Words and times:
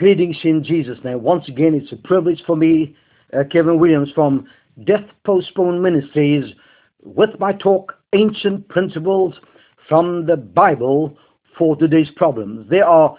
Greetings 0.00 0.36
in 0.42 0.64
Jesus' 0.64 0.98
name. 1.04 1.22
Once 1.22 1.48
again, 1.48 1.72
it's 1.72 1.92
a 1.92 1.96
privilege 1.96 2.42
for 2.44 2.56
me, 2.56 2.96
uh, 3.32 3.44
Kevin 3.52 3.78
Williams 3.78 4.10
from 4.12 4.44
Death 4.82 5.04
Postponed 5.24 5.84
Ministries, 5.84 6.52
with 7.04 7.30
my 7.38 7.52
talk, 7.52 7.94
Ancient 8.12 8.66
Principles 8.68 9.34
from 9.88 10.26
the 10.26 10.36
Bible 10.36 11.16
for 11.56 11.76
Today's 11.76 12.10
Problems. 12.16 12.68
There 12.68 12.84
are 12.84 13.16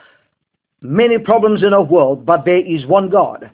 many 0.82 1.18
problems 1.18 1.64
in 1.64 1.74
our 1.74 1.82
world, 1.82 2.25
but 2.25 2.43
there 2.43 2.59
is 2.66 2.86
one 2.86 3.10
God 3.10 3.50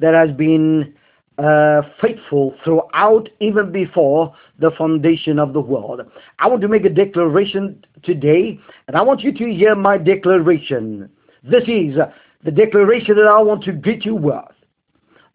that 0.00 0.12
has 0.12 0.36
been 0.36 0.92
uh, 1.38 1.80
faithful 2.02 2.54
throughout, 2.64 3.30
even 3.40 3.72
before 3.72 4.34
the 4.58 4.72
foundation 4.76 5.38
of 5.38 5.54
the 5.54 5.60
world. 5.60 6.02
I 6.38 6.46
want 6.48 6.60
to 6.60 6.68
make 6.68 6.84
a 6.84 6.90
declaration 6.90 7.82
today, 8.02 8.60
and 8.88 8.94
I 8.94 9.00
want 9.00 9.22
you 9.22 9.32
to 9.32 9.54
hear 9.54 9.74
my 9.74 9.96
declaration. 9.96 11.08
This 11.42 11.64
is 11.66 11.96
the 12.44 12.50
declaration 12.50 13.16
that 13.16 13.26
I 13.26 13.40
want 13.42 13.64
to 13.64 13.72
greet 13.72 14.04
you 14.04 14.14
with. 14.14 14.44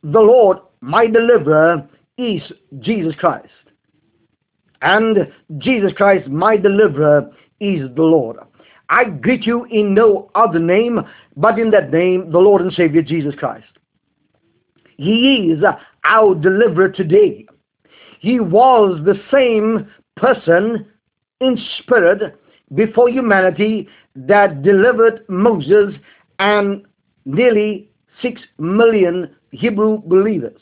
The 0.03 0.19
Lord, 0.19 0.57
my 0.81 1.07
deliverer, 1.07 1.87
is 2.17 2.41
Jesus 2.79 3.15
Christ. 3.15 3.47
And 4.81 5.31
Jesus 5.57 5.91
Christ, 5.95 6.27
my 6.27 6.57
deliverer, 6.57 7.29
is 7.59 7.81
the 7.95 8.03
Lord. 8.03 8.37
I 8.89 9.05
greet 9.05 9.45
you 9.45 9.65
in 9.65 9.93
no 9.93 10.29
other 10.35 10.59
name 10.59 10.99
but 11.35 11.57
in 11.57 11.71
that 11.71 11.91
name, 11.91 12.31
the 12.31 12.37
Lord 12.37 12.61
and 12.61 12.71
Savior 12.73 13.01
Jesus 13.01 13.33
Christ. 13.35 13.65
He 14.97 15.51
is 15.51 15.63
our 16.03 16.35
deliverer 16.35 16.89
today. 16.89 17.47
He 18.19 18.39
was 18.39 19.01
the 19.03 19.19
same 19.31 19.89
person 20.15 20.85
in 21.41 21.57
spirit 21.79 22.39
before 22.75 23.09
humanity 23.09 23.87
that 24.15 24.61
delivered 24.61 25.25
Moses 25.27 25.95
and 26.39 26.85
nearly 27.25 27.89
six 28.21 28.41
million 28.57 29.35
Hebrew 29.51 30.01
believers 30.05 30.59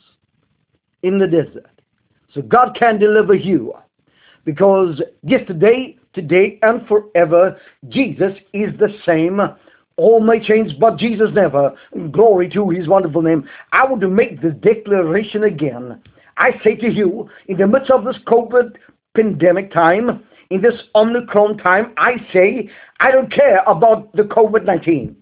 in 1.03 1.20
the 1.20 1.28
desert. 1.28 1.70
So 2.34 2.42
God 2.42 2.76
can 2.78 3.00
deliver 3.00 3.34
you 3.34 3.73
because 4.45 5.02
yesterday, 5.23 5.98
today, 6.14 6.59
and 6.62 6.88
forever, 6.88 7.59
Jesus 7.90 8.34
is 8.53 8.78
the 8.80 8.90
same. 9.06 9.40
All 9.98 10.20
may 10.22 10.40
change, 10.40 10.80
but 10.80 10.98
Jesus 10.98 11.30
never. 11.34 11.76
Glory 12.12 12.50
to 12.50 12.70
his 12.70 12.88
wonderful 12.88 13.22
name. 13.22 13.48
I 13.72 13.86
want 13.86 14.02
to 14.02 14.09
make 14.09 14.42
this 14.42 14.53
declaration 14.62 15.44
again. 15.44 16.02
I 16.38 16.52
say 16.64 16.75
to 16.75 16.92
you, 16.92 17.30
in 17.48 17.58
the 17.58 17.68
midst 17.68 17.92
of 17.92 18.06
this 18.06 18.18
COVID 18.25 18.78
pandemic 19.16 19.72
time, 19.73 20.23
in 20.50 20.62
this 20.62 20.73
Omicron 20.96 21.58
time, 21.58 21.94
I 21.98 22.14
say, 22.34 22.70
I 23.00 23.12
don't 23.12 23.31
care 23.31 23.62
about 23.68 24.14
the 24.16 24.23
COVID 24.23 24.66
19. 24.66 25.16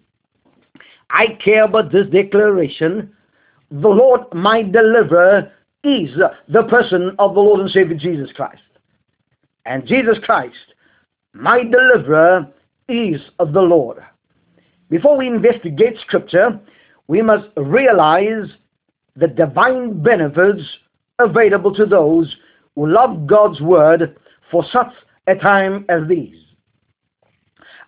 I 1.10 1.38
care 1.44 1.64
about 1.64 1.92
this 1.92 2.08
declaration. 2.08 3.16
The 3.72 3.88
Lord, 3.88 4.22
my 4.34 4.62
deliverer, 4.62 5.52
is 5.84 6.10
the 6.48 6.64
person 6.64 7.16
of 7.20 7.34
the 7.34 7.40
Lord 7.40 7.62
and 7.62 7.70
Savior 7.70 7.96
Jesus 7.98 8.32
Christ. 8.36 8.62
And 9.66 9.86
Jesus 9.86 10.18
Christ, 10.24 10.56
my 11.34 11.64
deliverer, 11.64 12.48
is 12.88 13.22
of 13.40 13.54
the 13.54 13.62
Lord. 13.62 13.98
Before 14.90 15.16
we 15.16 15.28
investigate 15.28 15.98
Scripture, 16.02 16.60
we 17.08 17.22
must 17.22 17.48
realize 17.56 18.50
the 19.16 19.28
divine 19.28 20.02
benefits 20.02 20.64
available 21.20 21.74
to 21.76 21.86
those 21.86 22.36
who 22.76 22.88
love 22.88 23.28
God's 23.28 23.62
Word 23.62 24.18
for 24.50 24.66
such 24.72 24.92
a 25.28 25.36
time 25.36 25.86
as 25.90 26.08
these. 26.08 26.36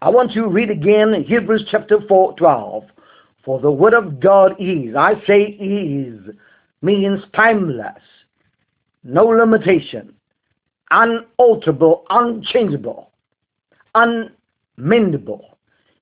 I 0.01 0.09
want 0.09 0.31
you 0.33 0.43
to 0.43 0.47
read 0.49 0.69
again 0.69 1.23
Hebrews 1.27 1.67
chapter 1.69 1.99
4, 2.07 2.35
12. 2.35 2.83
For 3.43 3.59
the 3.59 3.71
word 3.71 3.93
of 3.93 4.19
God 4.19 4.55
is, 4.59 4.95
I 4.95 5.15
say 5.25 5.41
is, 5.41 6.19
means 6.81 7.21
timeless, 7.35 8.01
no 9.03 9.25
limitation, 9.25 10.13
unalterable, 10.91 12.05
unchangeable, 12.09 13.11
unmendable. 13.95 15.57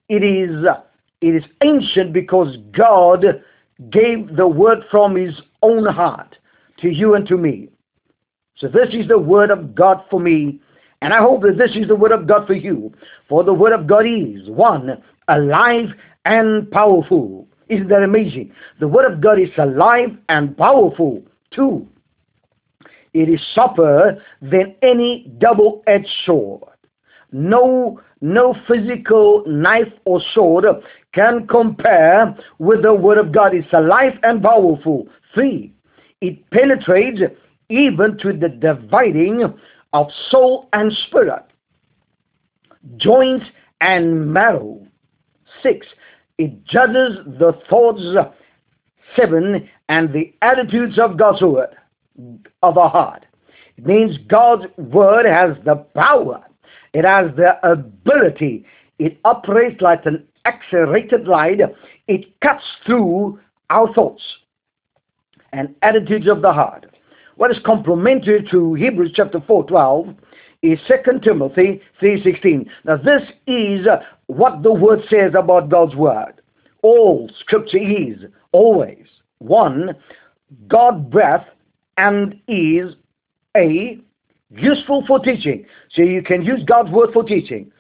It 0.10 0.24
is, 0.24 0.66
it 1.22 1.36
is 1.36 1.44
ancient 1.64 2.12
because 2.14 2.58
God 2.72 3.24
gave 3.90 4.36
the 4.36 4.48
word 4.48 4.80
from 4.92 5.16
his 5.16 5.40
own 5.62 5.86
heart 5.86 6.36
to 6.82 6.90
you 6.90 7.16
and 7.16 7.28
to 7.28 7.38
me. 7.38 7.70
So 8.58 8.68
this 8.68 8.90
is 8.94 9.08
the 9.08 9.18
word 9.18 9.52
of 9.52 9.74
God 9.74 10.04
for 10.10 10.20
me, 10.20 10.60
and 11.02 11.14
I 11.14 11.20
hope 11.20 11.44
that 11.44 11.58
this 11.58 11.72
is 11.76 11.88
the 11.88 11.96
word 11.96 12.12
of 12.12 12.28
God 12.28 12.46
for 12.46 12.54
you. 12.54 12.94
For 13.30 13.44
the 13.44 13.54
word 13.54 13.72
of 13.72 13.88
God 13.88 14.06
is, 14.06 14.50
one, 14.50 15.02
alive 15.30 15.90
and 16.26 16.70
powerful. 16.72 17.48
Isn't 17.70 17.88
that 17.90 18.04
amazing? 18.04 18.52
The 18.80 18.88
Word 18.88 19.12
of 19.12 19.22
God 19.22 19.40
is 19.40 19.50
alive 19.58 20.18
and 20.28 20.58
powerful. 20.58 21.24
too. 21.52 21.88
it 23.14 23.28
is 23.30 23.42
sharper 23.56 24.22
than 24.42 24.76
any 24.82 25.32
double-edged 25.40 26.10
sword. 26.26 26.64
No, 27.32 28.00
no 28.22 28.56
physical 28.68 29.44
knife 29.48 29.92
or 30.06 30.22
sword 30.34 30.66
can 31.14 31.48
compare 31.48 32.36
with 32.60 32.82
the 32.84 32.94
Word 32.94 33.18
of 33.18 33.32
God. 33.32 33.54
It's 33.56 33.72
alive 33.74 34.14
and 34.24 34.42
powerful. 34.42 35.08
Three, 35.34 35.74
it 36.22 36.50
penetrates 36.52 37.22
even 37.70 38.18
to 38.18 38.34
the 38.34 38.50
dividing 38.50 39.54
of 39.94 40.08
soul 40.30 40.68
and 40.74 40.92
spirit, 41.08 41.44
joints 42.98 43.46
and 43.82 44.32
marrow. 44.34 44.86
Six, 45.62 45.88
it 46.38 46.64
judges 46.66 47.18
the 47.26 47.54
thoughts, 47.70 48.02
seven, 49.16 49.70
and 49.90 50.14
the 50.14 50.34
attitudes 50.42 50.98
of 51.00 51.18
God's 51.18 51.42
word, 51.42 51.76
of 52.64 52.78
our 52.78 52.90
heart. 52.90 53.26
It 53.78 53.86
means 53.86 54.18
God's 54.28 54.66
word 54.78 55.26
has 55.26 55.58
the 55.66 55.76
power. 55.96 56.44
It 56.94 57.06
has 57.06 57.32
the 57.36 57.58
ability. 57.70 58.66
It 59.00 59.20
operates 59.24 59.82
like 59.82 60.06
an 60.06 60.26
accelerated 60.46 61.28
light. 61.28 61.60
It 62.08 62.40
cuts 62.42 62.64
through 62.86 63.40
our 63.70 63.94
thoughts 63.94 64.24
and 65.54 65.76
attitudes 65.82 66.28
of 66.28 66.42
the 66.42 66.52
heart. 66.52 66.86
What 67.36 67.52
is 67.52 67.58
complementary 67.66 68.46
to 68.52 68.74
Hebrews 68.74 69.14
chapter 69.16 69.40
4, 69.46 69.66
12 69.66 70.16
is 70.62 70.80
2 70.88 71.20
Timothy 71.24 71.82
3.16. 72.02 72.68
Now 72.86 72.98
this 72.98 73.22
is 73.48 73.88
what 74.28 74.64
the 74.64 74.74
word 74.74 75.00
says 75.10 75.34
about 75.38 75.70
God's 75.70 75.96
word. 75.96 76.34
All 76.82 77.30
scripture 77.40 77.78
is 77.78 78.18
always 78.52 79.06
one, 79.40 79.96
God 80.68 81.10
breath 81.10 81.46
and 81.98 82.40
is 82.48 82.96
a 83.56 84.00
useful 84.50 85.04
for 85.08 85.20
teaching. 85.20 85.66
So 85.92 86.02
you 86.02 86.22
can 86.22 86.44
use 86.44 86.64
God's 86.66 86.92
word 86.92 87.10
for 87.14 87.24
teaching. 87.24 87.72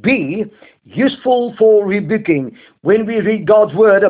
B, 0.00 0.44
useful 0.84 1.54
for 1.58 1.86
rebuking. 1.86 2.56
When 2.82 3.06
we 3.06 3.20
read 3.20 3.46
God's 3.46 3.74
word, 3.74 4.02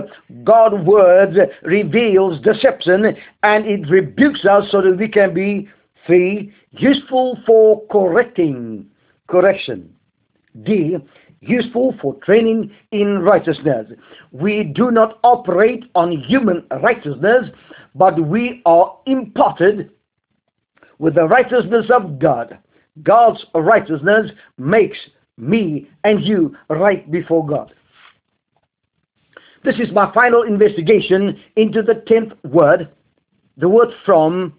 God's 0.44 0.83
word 0.84 1.37
reveals 1.62 2.41
deception 2.41 3.16
and 3.43 3.66
it 3.66 3.88
rebukes 3.91 4.44
us 4.44 4.71
so 4.71 4.81
that 4.83 4.97
we 4.98 5.09
can 5.09 5.34
be 5.34 5.69
Three, 6.06 6.52
useful 6.70 7.38
for 7.44 7.84
correcting, 7.90 8.86
correction. 9.28 9.92
D, 10.62 10.96
useful 11.40 11.94
for 12.00 12.14
training 12.24 12.70
in 12.92 13.18
righteousness. 13.18 13.86
We 14.30 14.64
do 14.64 14.90
not 14.90 15.18
operate 15.24 15.84
on 15.94 16.12
human 16.12 16.64
righteousness, 16.80 17.50
but 17.94 18.20
we 18.20 18.62
are 18.64 18.96
imparted 19.06 19.90
with 20.98 21.14
the 21.14 21.24
righteousness 21.24 21.86
of 21.90 22.18
God. 22.18 22.58
God's 23.02 23.44
righteousness 23.54 24.30
makes 24.58 24.96
me 25.36 25.90
and 26.04 26.24
you 26.24 26.56
right 26.70 27.10
before 27.10 27.46
God. 27.46 27.72
This 29.64 29.76
is 29.80 29.92
my 29.92 30.12
final 30.14 30.42
investigation 30.42 31.41
into 31.56 31.82
the 31.82 32.02
tenth 32.06 32.32
word, 32.44 32.88
the 33.56 33.68
word 33.68 33.88
from 34.04 34.54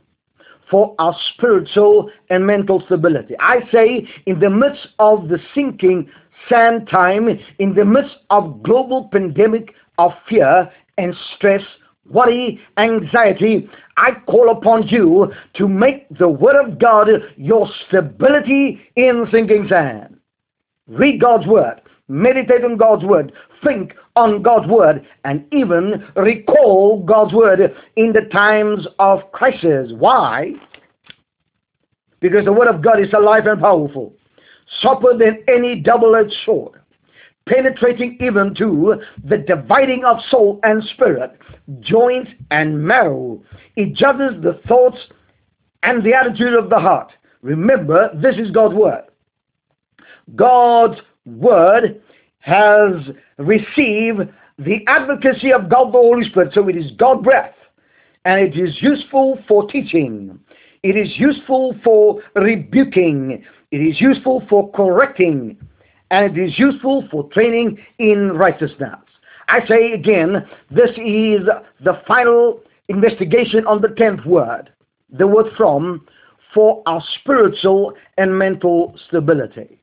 for 0.69 0.95
our 0.99 1.15
spiritual 1.33 2.09
and 2.29 2.45
mental 2.45 2.81
stability. 2.85 3.35
I 3.39 3.61
say, 3.71 4.07
in 4.25 4.39
the 4.39 4.49
midst 4.49 4.87
of 4.99 5.29
the 5.29 5.39
sinking 5.53 6.09
sand 6.49 6.87
time, 6.89 7.27
in 7.59 7.73
the 7.73 7.85
midst 7.85 8.15
of 8.29 8.63
global 8.63 9.09
pandemic 9.11 9.73
of 9.97 10.11
fear 10.27 10.71
and 10.97 11.15
stress, 11.35 11.61
worry, 12.09 12.59
anxiety, 12.77 13.69
I 13.97 14.11
call 14.27 14.51
upon 14.51 14.87
you 14.87 15.33
to 15.55 15.67
make 15.67 16.07
the 16.17 16.29
Word 16.29 16.55
of 16.55 16.79
God 16.79 17.09
your 17.35 17.69
stability 17.87 18.81
in 18.95 19.25
sinking 19.31 19.67
sand. 19.69 20.17
Read 20.87 21.19
God's 21.19 21.47
Word. 21.47 21.81
Meditate 22.07 22.63
on 22.63 22.77
God's 22.77 23.03
Word. 23.03 23.33
Think 23.65 23.93
on 24.17 24.41
God's 24.41 24.67
Word. 24.67 25.05
And 25.23 25.45
even 25.53 26.05
recall 26.15 27.03
God's 27.03 27.33
Word 27.33 27.59
in 27.95 28.11
the 28.11 28.27
times 28.31 28.87
of 28.99 29.31
crisis. 29.31 29.91
Why? 29.97 30.53
Because 32.19 32.45
the 32.45 32.53
Word 32.53 32.67
of 32.67 32.81
God 32.81 32.99
is 32.99 33.13
alive 33.13 33.45
and 33.45 33.61
powerful. 33.61 34.13
Sharper 34.81 35.17
than 35.17 35.43
any 35.47 35.79
double-edged 35.79 36.35
sword. 36.45 36.81
penetrating 37.47 38.17
even 38.21 38.53
to 38.55 39.01
the 39.23 39.37
dividing 39.37 40.03
of 40.05 40.17
soul 40.29 40.59
and 40.63 40.83
spirit, 40.93 41.31
joint 41.79 42.27
and 42.51 42.81
marrow. 42.81 43.41
It 43.75 43.93
judges 43.95 44.41
the 44.43 44.59
thoughts 44.67 44.97
and 45.83 46.03
the 46.03 46.13
attitude 46.13 46.53
of 46.53 46.69
the 46.69 46.79
heart. 46.79 47.11
Remember, 47.41 48.09
this 48.15 48.35
is 48.37 48.51
God's 48.51 48.75
Word. 48.75 49.03
God's 50.35 50.99
Word 51.25 52.01
has 52.47 52.93
received 53.37 54.21
the 54.57 54.79
advocacy 54.87 55.51
of 55.51 55.69
God 55.69 55.89
the 55.89 55.97
Holy 55.99 56.27
Spirit, 56.29 56.53
so 56.53 56.67
it 56.69 56.77
is 56.77 56.91
God 56.97 57.21
breath, 57.21 57.53
and 58.23 58.39
it 58.39 58.57
is 58.57 58.81
useful 58.81 59.37
for 59.49 59.69
teaching. 59.69 60.39
It 60.81 60.95
is 60.95 61.09
useful 61.17 61.75
for 61.83 62.21
rebuking. 62.35 63.43
It 63.71 63.77
is 63.81 63.99
useful 63.99 64.43
for 64.49 64.71
correcting. 64.71 65.57
And 66.09 66.37
it 66.37 66.41
is 66.41 66.57
useful 66.57 67.05
for 67.11 67.27
training 67.31 67.79
in 67.99 68.31
righteousness. 68.31 68.95
I 69.49 69.65
say 69.67 69.91
again, 69.91 70.47
this 70.71 70.91
is 70.91 71.41
the 71.83 72.01
final 72.07 72.61
investigation 72.87 73.67
on 73.67 73.81
the 73.81 73.89
tenth 73.89 74.25
word, 74.25 74.71
the 75.11 75.27
word 75.27 75.47
from, 75.57 76.05
for 76.53 76.81
our 76.85 77.03
spiritual 77.19 77.93
and 78.17 78.37
mental 78.37 78.97
stability. 79.07 79.81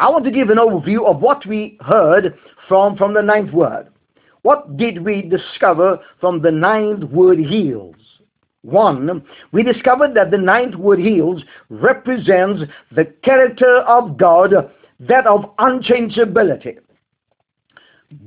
I 0.00 0.08
want 0.08 0.24
to 0.24 0.30
give 0.30 0.48
an 0.48 0.56
overview 0.56 1.04
of 1.06 1.20
what 1.20 1.44
we 1.46 1.76
heard 1.82 2.34
from, 2.68 2.96
from 2.96 3.12
the 3.12 3.20
ninth 3.20 3.52
word. 3.52 3.88
What 4.42 4.78
did 4.78 5.04
we 5.04 5.20
discover 5.20 5.98
from 6.20 6.40
the 6.40 6.50
ninth 6.50 7.04
word 7.10 7.38
heals? 7.38 7.96
One, 8.62 9.22
we 9.52 9.62
discovered 9.62 10.14
that 10.14 10.30
the 10.30 10.38
ninth 10.38 10.74
word 10.74 11.00
heals 11.00 11.42
represents 11.68 12.62
the 12.96 13.04
character 13.22 13.80
of 13.86 14.16
God, 14.16 14.52
that 15.00 15.26
of 15.26 15.54
unchangeability. 15.58 16.78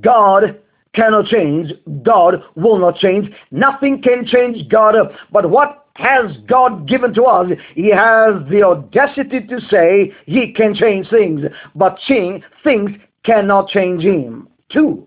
God 0.00 0.60
cannot 0.94 1.26
change. 1.26 1.72
God 2.04 2.34
will 2.54 2.78
not 2.78 2.96
change. 2.98 3.32
Nothing 3.50 4.00
can 4.00 4.24
change 4.26 4.68
God. 4.68 4.94
But 5.32 5.50
what 5.50 5.83
has 5.94 6.36
God 6.48 6.88
given 6.88 7.14
to 7.14 7.22
us? 7.24 7.50
He 7.74 7.90
has 7.90 8.34
the 8.50 8.62
audacity 8.64 9.40
to 9.40 9.60
say 9.70 10.12
He 10.26 10.52
can 10.52 10.74
change 10.74 11.08
things, 11.08 11.42
but 11.74 11.98
change, 12.06 12.42
things 12.62 12.90
cannot 13.24 13.68
change 13.68 14.02
Him. 14.02 14.48
Two, 14.70 15.06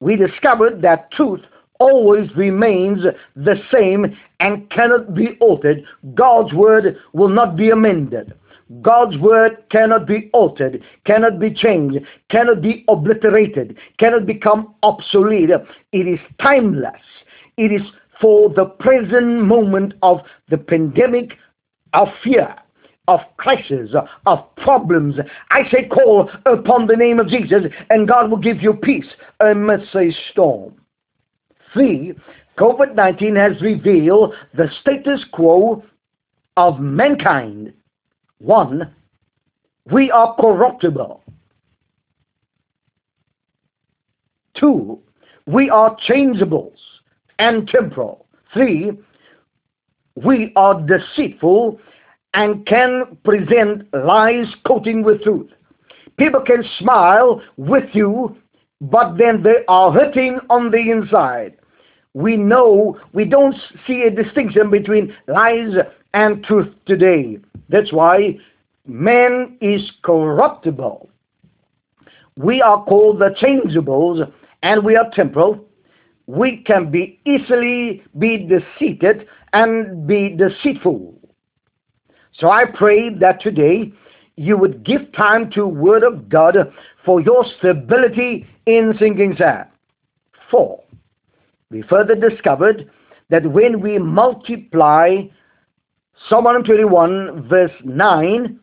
we 0.00 0.16
discovered 0.16 0.82
that 0.82 1.10
truth 1.12 1.40
always 1.78 2.28
remains 2.36 3.00
the 3.34 3.56
same 3.72 4.16
and 4.40 4.70
cannot 4.70 5.14
be 5.14 5.38
altered. 5.40 5.82
God's 6.14 6.52
word 6.52 6.96
will 7.14 7.28
not 7.28 7.56
be 7.56 7.70
amended. 7.70 8.34
God's 8.82 9.18
word 9.18 9.64
cannot 9.70 10.06
be 10.06 10.30
altered, 10.32 10.82
cannot 11.04 11.40
be 11.40 11.52
changed, 11.52 11.98
cannot 12.30 12.62
be 12.62 12.84
obliterated, 12.88 13.76
cannot 13.98 14.26
become 14.26 14.74
obsolete. 14.84 15.50
It 15.92 16.06
is 16.06 16.20
timeless. 16.40 17.00
It 17.56 17.72
is 17.72 17.82
for 18.20 18.50
the 18.50 18.66
present 18.66 19.42
moment 19.42 19.94
of 20.02 20.18
the 20.48 20.58
pandemic, 20.58 21.32
of 21.92 22.08
fear, 22.22 22.54
of 23.08 23.20
crisis, 23.38 23.90
of 24.26 24.56
problems. 24.56 25.16
I 25.50 25.62
say 25.70 25.88
call 25.88 26.30
upon 26.46 26.86
the 26.86 26.96
name 26.96 27.18
of 27.18 27.28
Jesus 27.28 27.62
and 27.88 28.06
God 28.06 28.30
will 28.30 28.38
give 28.38 28.62
you 28.62 28.74
peace 28.74 29.06
amidst 29.40 29.94
a 29.94 30.10
storm. 30.30 30.74
Three, 31.72 32.14
COVID 32.58 32.94
19 32.94 33.36
has 33.36 33.60
revealed 33.62 34.34
the 34.54 34.68
status 34.80 35.24
quo 35.32 35.82
of 36.56 36.78
mankind. 36.78 37.72
One, 38.38 38.94
we 39.90 40.10
are 40.10 40.34
corruptible. 40.36 41.22
Two, 44.54 44.98
we 45.46 45.70
are 45.70 45.96
changeables 46.08 46.76
and 47.40 47.66
temporal. 47.66 48.26
Three, 48.54 48.92
we 50.14 50.52
are 50.54 50.80
deceitful 50.86 51.80
and 52.34 52.64
can 52.66 53.18
present 53.24 53.92
lies 53.92 54.46
coating 54.64 55.02
with 55.02 55.22
truth. 55.24 55.50
People 56.16 56.42
can 56.42 56.62
smile 56.78 57.42
with 57.56 57.88
you, 57.92 58.36
but 58.80 59.16
then 59.18 59.42
they 59.42 59.64
are 59.66 59.90
hurting 59.90 60.38
on 60.48 60.70
the 60.70 60.90
inside 60.90 61.56
we 62.14 62.36
know 62.36 62.98
we 63.12 63.24
don't 63.24 63.54
see 63.86 64.02
a 64.02 64.10
distinction 64.10 64.70
between 64.70 65.14
lies 65.28 65.74
and 66.14 66.42
truth 66.44 66.68
today. 66.86 67.38
That's 67.68 67.92
why 67.92 68.38
man 68.86 69.56
is 69.60 69.90
corruptible. 70.02 71.08
We 72.36 72.62
are 72.62 72.82
called 72.84 73.20
the 73.20 73.34
changeables 73.40 74.30
and 74.62 74.84
we 74.84 74.96
are 74.96 75.10
temporal. 75.14 75.64
We 76.30 76.58
can 76.64 76.92
be 76.92 77.18
easily 77.26 78.04
be 78.16 78.46
deceived 78.46 79.04
and 79.52 80.06
be 80.06 80.36
deceitful. 80.36 81.18
So 82.34 82.48
I 82.48 82.66
pray 82.66 83.12
that 83.16 83.40
today 83.40 83.92
you 84.36 84.56
would 84.56 84.84
give 84.84 85.12
time 85.12 85.50
to 85.52 85.66
Word 85.66 86.04
of 86.04 86.28
God 86.28 86.54
for 87.04 87.20
your 87.20 87.44
stability 87.58 88.46
in 88.66 88.94
sinking 89.00 89.34
sand. 89.38 89.66
Four, 90.52 90.84
we 91.68 91.82
further 91.82 92.14
discovered 92.14 92.88
that 93.30 93.44
when 93.50 93.80
we 93.80 93.98
multiply 93.98 95.16
Psalm 96.28 96.44
121 96.44 97.48
verse 97.48 97.72
9, 97.84 98.60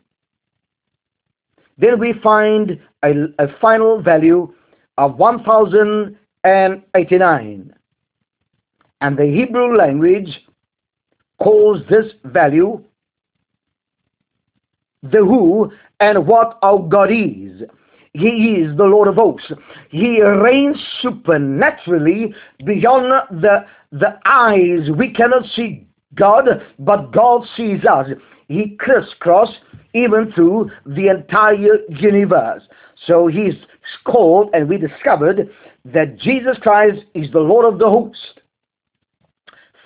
then 1.76 1.98
we 2.00 2.14
find 2.22 2.80
a, 3.04 3.10
a 3.38 3.48
final 3.60 4.00
value 4.00 4.54
of 4.96 5.16
1089. 5.16 6.18
And 6.44 6.82
89. 6.94 7.74
And 9.00 9.16
the 9.16 9.26
Hebrew 9.26 9.76
language 9.76 10.40
calls 11.38 11.82
this 11.88 12.06
value 12.24 12.82
the 15.02 15.18
who 15.18 15.70
and 16.00 16.26
what 16.26 16.58
our 16.62 16.80
God 16.80 17.10
is. 17.10 17.62
He 18.14 18.56
is 18.56 18.76
the 18.76 18.84
Lord 18.84 19.06
of 19.06 19.14
hosts. 19.14 19.52
He 19.90 20.20
reigns 20.22 20.76
supernaturally 21.00 22.34
beyond 22.64 23.42
the, 23.42 23.64
the 23.92 24.18
eyes. 24.24 24.90
We 24.90 25.12
cannot 25.12 25.44
see 25.54 25.86
God, 26.14 26.48
but 26.80 27.12
God 27.12 27.46
sees 27.56 27.84
us. 27.84 28.08
He 28.48 28.76
crisscross 28.80 29.50
even 29.94 30.32
through 30.32 30.70
the 30.86 31.08
entire 31.08 31.78
universe. 31.88 32.62
So 33.06 33.26
he's 33.26 33.54
called, 34.04 34.50
and 34.52 34.68
we 34.68 34.78
discovered 34.78 35.48
that 35.84 36.18
Jesus 36.18 36.56
Christ 36.60 37.04
is 37.14 37.30
the 37.30 37.40
Lord 37.40 37.72
of 37.72 37.78
the 37.78 37.88
host. 37.88 38.40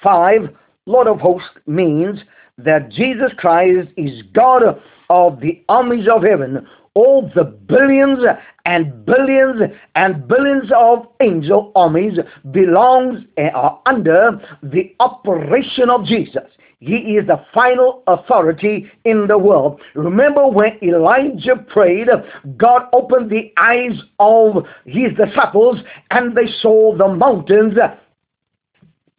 Five, 0.02 0.50
Lord 0.86 1.06
of 1.06 1.20
hosts 1.20 1.48
means 1.66 2.20
that 2.58 2.90
Jesus 2.90 3.32
Christ 3.36 3.88
is 3.96 4.22
God 4.34 4.62
of 5.10 5.40
the 5.40 5.62
armies 5.68 6.08
of 6.08 6.22
heaven 6.22 6.66
all 6.94 7.30
the 7.34 7.44
billions 7.44 8.20
and 8.64 9.04
billions 9.06 9.62
and 9.94 10.28
billions 10.28 10.70
of 10.76 11.06
angel 11.20 11.72
armies 11.74 12.18
belongs 12.50 13.24
and 13.36 13.50
are 13.54 13.80
under 13.86 14.40
the 14.62 14.94
operation 15.00 15.88
of 15.88 16.04
Jesus. 16.04 16.44
He 16.84 16.96
is 17.16 17.28
the 17.28 17.40
final 17.54 18.02
authority 18.08 18.90
in 19.04 19.28
the 19.28 19.38
world. 19.38 19.80
Remember 19.94 20.48
when 20.48 20.78
Elijah 20.82 21.54
prayed, 21.68 22.08
God 22.56 22.88
opened 22.92 23.30
the 23.30 23.52
eyes 23.56 23.92
of 24.18 24.64
his 24.84 25.12
disciples 25.16 25.78
and 26.10 26.36
they 26.36 26.48
saw 26.60 26.96
the 26.96 27.06
mountains 27.06 27.74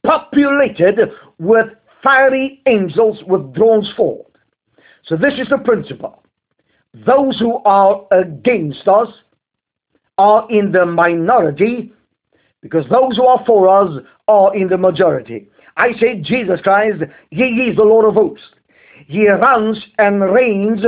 populated 0.06 1.00
with 1.40 1.68
fiery 2.04 2.62
angels 2.66 3.20
with 3.28 3.54
drones 3.54 3.90
forth. 3.96 4.28
So 5.06 5.16
this 5.16 5.36
is 5.40 5.48
the 5.48 5.58
principle 5.60 6.22
those 7.08 7.40
who 7.40 7.60
are 7.64 8.06
against 8.12 8.88
us 8.90 9.08
are 10.18 10.46
in 10.52 10.72
the 10.74 10.86
minority 10.86 11.94
because 12.62 12.86
those 12.90 13.16
who 13.16 13.26
are 13.26 13.44
for 13.48 13.68
us 13.70 14.04
are 14.28 14.54
in 14.56 14.68
the 14.68 14.78
majority. 14.78 15.48
I 15.78 15.94
say 16.00 16.20
Jesus 16.22 16.62
Christ, 16.62 17.04
He 17.32 17.44
is 17.44 17.76
the 17.76 17.84
Lord 17.84 18.06
of 18.06 18.14
hosts. 18.16 18.46
He 19.08 19.28
runs 19.28 19.84
and 19.98 20.22
reigns 20.22 20.82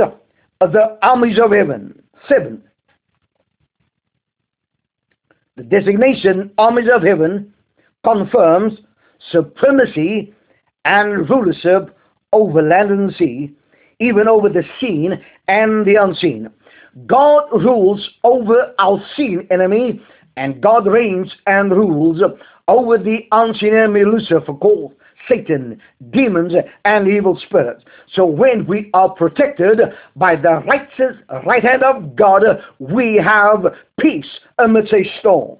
the 0.72 0.98
armies 1.02 1.38
of 1.38 1.52
heaven. 1.52 2.02
Seven. 2.28 2.62
The 5.56 5.62
designation 5.64 6.50
armies 6.58 6.88
of 6.92 7.02
heaven 7.02 7.52
confirms 8.04 8.74
supremacy 9.30 10.34
and 10.84 11.28
rulership 11.28 11.96
over 12.32 12.62
land 12.62 12.90
and 12.90 13.14
sea 13.16 13.54
even 13.98 14.28
over 14.28 14.48
the 14.48 14.62
seen 14.80 15.22
and 15.48 15.86
the 15.86 15.96
unseen. 15.96 16.50
God 17.06 17.44
rules 17.52 18.08
over 18.24 18.74
our 18.78 19.02
seen 19.16 19.46
enemy, 19.50 20.00
and 20.36 20.60
God 20.60 20.86
reigns 20.86 21.32
and 21.46 21.70
rules 21.70 22.22
over 22.68 22.98
the 22.98 23.26
unseen 23.32 23.74
enemy, 23.74 24.04
Lucifer, 24.04 24.52
called 24.54 24.94
Satan, 25.28 25.80
demons, 26.10 26.52
and 26.84 27.08
evil 27.08 27.38
spirits. 27.46 27.84
So 28.12 28.24
when 28.24 28.66
we 28.66 28.90
are 28.94 29.08
protected 29.08 29.80
by 30.14 30.36
the 30.36 30.62
righteous 30.66 31.16
right 31.46 31.62
hand 31.62 31.82
of 31.82 32.16
God, 32.16 32.42
we 32.78 33.16
have 33.16 33.64
peace 34.00 34.28
amidst 34.58 34.92
a 34.92 35.04
storm. 35.20 35.58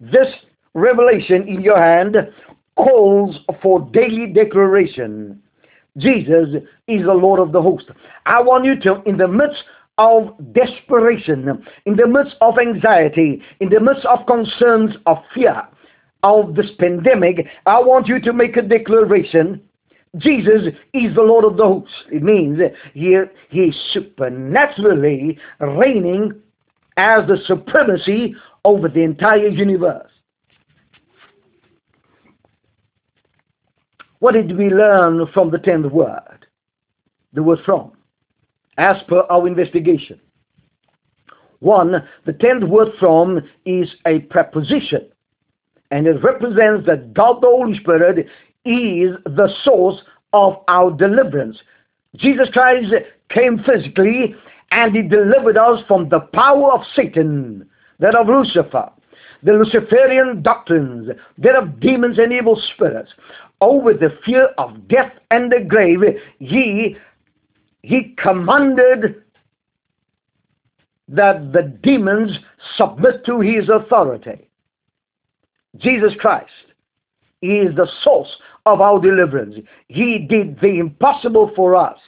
This 0.00 0.28
revelation 0.74 1.46
in 1.46 1.60
your 1.60 1.78
hand 1.78 2.16
calls 2.76 3.36
for 3.62 3.80
daily 3.92 4.32
declaration. 4.32 5.42
Jesus 5.98 6.48
is 6.88 7.02
the 7.02 7.12
Lord 7.12 7.38
of 7.38 7.52
the 7.52 7.60
host. 7.60 7.84
I 8.24 8.40
want 8.40 8.64
you 8.64 8.80
to, 8.80 9.02
in 9.02 9.18
the 9.18 9.28
midst 9.28 9.62
of 9.98 10.34
desperation, 10.52 11.64
in 11.86 11.96
the 11.96 12.06
midst 12.06 12.36
of 12.40 12.58
anxiety, 12.58 13.42
in 13.60 13.68
the 13.68 13.80
midst 13.80 14.04
of 14.06 14.26
concerns 14.26 14.94
of 15.06 15.18
fear 15.34 15.62
of 16.22 16.54
this 16.54 16.70
pandemic, 16.78 17.46
I 17.66 17.80
want 17.80 18.06
you 18.06 18.20
to 18.20 18.32
make 18.32 18.56
a 18.56 18.62
declaration. 18.62 19.60
Jesus 20.18 20.74
is 20.92 21.14
the 21.14 21.22
Lord 21.22 21.44
of 21.44 21.56
the 21.56 21.64
hosts. 21.64 21.94
It 22.10 22.22
means 22.22 22.58
he, 22.94 23.18
he 23.50 23.58
is 23.58 23.76
supernaturally 23.92 25.38
reigning 25.60 26.40
as 26.96 27.26
the 27.26 27.38
supremacy 27.46 28.34
over 28.64 28.88
the 28.88 29.02
entire 29.02 29.48
universe. 29.48 30.10
What 34.20 34.34
did 34.34 34.56
we 34.56 34.68
learn 34.68 35.26
from 35.34 35.50
the 35.50 35.58
tenth 35.58 35.90
word? 35.90 36.46
The 37.32 37.42
word 37.42 37.58
from. 37.64 37.92
As 38.78 38.96
per 39.08 39.20
our 39.30 39.46
investigation. 39.46 40.20
One, 41.60 42.08
the 42.26 42.32
tenth 42.32 42.64
word 42.64 42.88
from 42.98 43.40
is 43.64 43.88
a 44.06 44.20
preposition. 44.20 45.08
And 45.90 46.06
it 46.06 46.22
represents 46.22 46.86
that 46.86 47.12
God 47.14 47.42
the 47.42 47.48
Holy 47.48 47.78
Spirit 47.78 48.26
is 48.64 49.14
the 49.24 49.48
source 49.62 50.00
of 50.32 50.54
our 50.68 50.90
deliverance. 50.90 51.58
Jesus 52.16 52.48
Christ 52.52 52.92
came 53.28 53.62
physically 53.64 54.34
and 54.70 54.96
he 54.96 55.02
delivered 55.02 55.56
us 55.56 55.84
from 55.86 56.08
the 56.08 56.20
power 56.20 56.72
of 56.72 56.80
Satan, 56.96 57.68
that 58.00 58.14
of 58.14 58.26
Lucifer, 58.26 58.90
the 59.42 59.52
Luciferian 59.52 60.42
doctrines, 60.42 61.10
that 61.38 61.54
of 61.54 61.78
demons 61.78 62.18
and 62.18 62.32
evil 62.32 62.60
spirits 62.74 63.12
oh, 63.60 63.80
over 63.80 63.92
the 63.92 64.16
fear 64.24 64.46
of 64.58 64.88
death 64.88 65.12
and 65.30 65.52
the 65.52 65.60
grave, 65.60 66.00
he, 66.38 66.96
he 67.82 68.14
commanded 68.16 69.22
that 71.08 71.52
the 71.52 71.62
demons 71.82 72.38
submit 72.76 73.24
to 73.26 73.40
his 73.40 73.68
authority. 73.68 74.48
Jesus 75.78 76.12
Christ 76.18 76.50
is 77.42 77.74
the 77.74 77.88
source 78.02 78.28
of 78.66 78.80
our 78.80 79.00
deliverance. 79.00 79.56
He 79.88 80.18
did 80.18 80.60
the 80.60 80.78
impossible 80.78 81.50
for 81.56 81.74
us. 81.74 81.98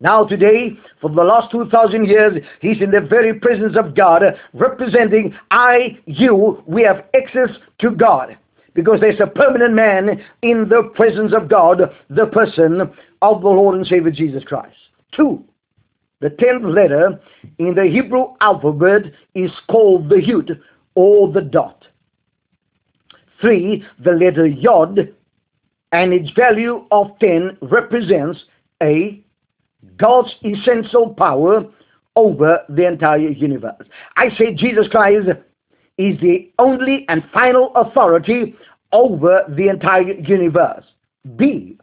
Now 0.00 0.24
today, 0.24 0.78
for 1.00 1.10
the 1.10 1.22
last 1.22 1.50
2,000 1.50 2.06
years, 2.06 2.42
he's 2.62 2.80
in 2.80 2.90
the 2.90 3.02
very 3.02 3.38
presence 3.38 3.76
of 3.76 3.94
God, 3.94 4.22
representing 4.54 5.34
I, 5.50 5.98
you, 6.06 6.62
we 6.66 6.82
have 6.84 7.04
access 7.14 7.50
to 7.80 7.90
God 7.90 8.38
because 8.72 9.00
there's 9.00 9.20
a 9.20 9.26
permanent 9.26 9.74
man 9.74 10.24
in 10.40 10.68
the 10.70 10.90
presence 10.94 11.34
of 11.34 11.50
God, 11.50 11.80
the 12.08 12.26
person 12.26 12.90
of 13.22 13.42
the 13.42 13.48
Lord 13.48 13.76
and 13.76 13.86
Savior 13.86 14.10
Jesus 14.10 14.44
Christ. 14.44 14.76
Two, 15.14 15.44
the 16.20 16.30
tenth 16.30 16.64
letter 16.64 17.20
in 17.58 17.74
the 17.74 17.84
Hebrew 17.84 18.34
alphabet 18.40 19.12
is 19.34 19.50
called 19.70 20.08
the 20.08 20.16
Yud 20.16 20.60
or 20.94 21.32
the 21.32 21.40
dot. 21.40 21.86
Three, 23.40 23.84
the 24.04 24.12
letter 24.12 24.46
Yod 24.46 25.14
and 25.92 26.12
its 26.12 26.30
value 26.36 26.84
of 26.90 27.18
10 27.20 27.58
represents 27.62 28.44
a 28.82 29.22
God's 29.96 30.34
essential 30.44 31.14
power 31.14 31.64
over 32.16 32.58
the 32.68 32.86
entire 32.86 33.18
universe. 33.18 33.86
I 34.16 34.28
say 34.36 34.54
Jesus 34.54 34.88
Christ 34.88 35.28
is 35.96 36.20
the 36.20 36.50
only 36.58 37.06
and 37.08 37.22
final 37.32 37.72
authority 37.74 38.54
over 38.92 39.42
the 39.48 39.68
entire 39.68 40.12
universe. 40.12 40.84
B, 41.36 41.78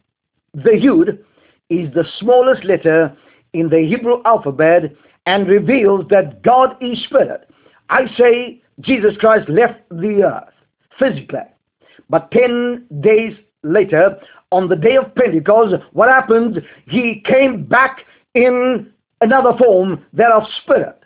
the 0.53 0.71
Yud, 0.71 1.19
is 1.69 1.93
the 1.93 2.05
smallest 2.19 2.63
letter 2.63 3.15
in 3.53 3.69
the 3.69 3.79
Hebrew 3.79 4.21
alphabet 4.25 4.93
and 5.25 5.47
reveals 5.47 6.05
that 6.09 6.41
God 6.43 6.75
is 6.81 7.03
spirit. 7.03 7.49
I 7.89 8.07
say 8.17 8.61
Jesus 8.81 9.17
Christ 9.19 9.49
left 9.49 9.81
the 9.89 10.23
earth 10.23 10.53
physically. 10.99 11.39
But 12.09 12.31
10 12.31 12.87
days 13.01 13.33
later, 13.63 14.17
on 14.51 14.69
the 14.69 14.75
day 14.75 14.95
of 14.95 15.13
Pentecost, 15.15 15.75
what 15.91 16.09
happened? 16.09 16.61
He 16.87 17.21
came 17.25 17.65
back 17.65 18.05
in 18.33 18.91
another 19.21 19.57
form, 19.57 20.05
that 20.13 20.31
of 20.31 20.43
spirit. 20.63 21.03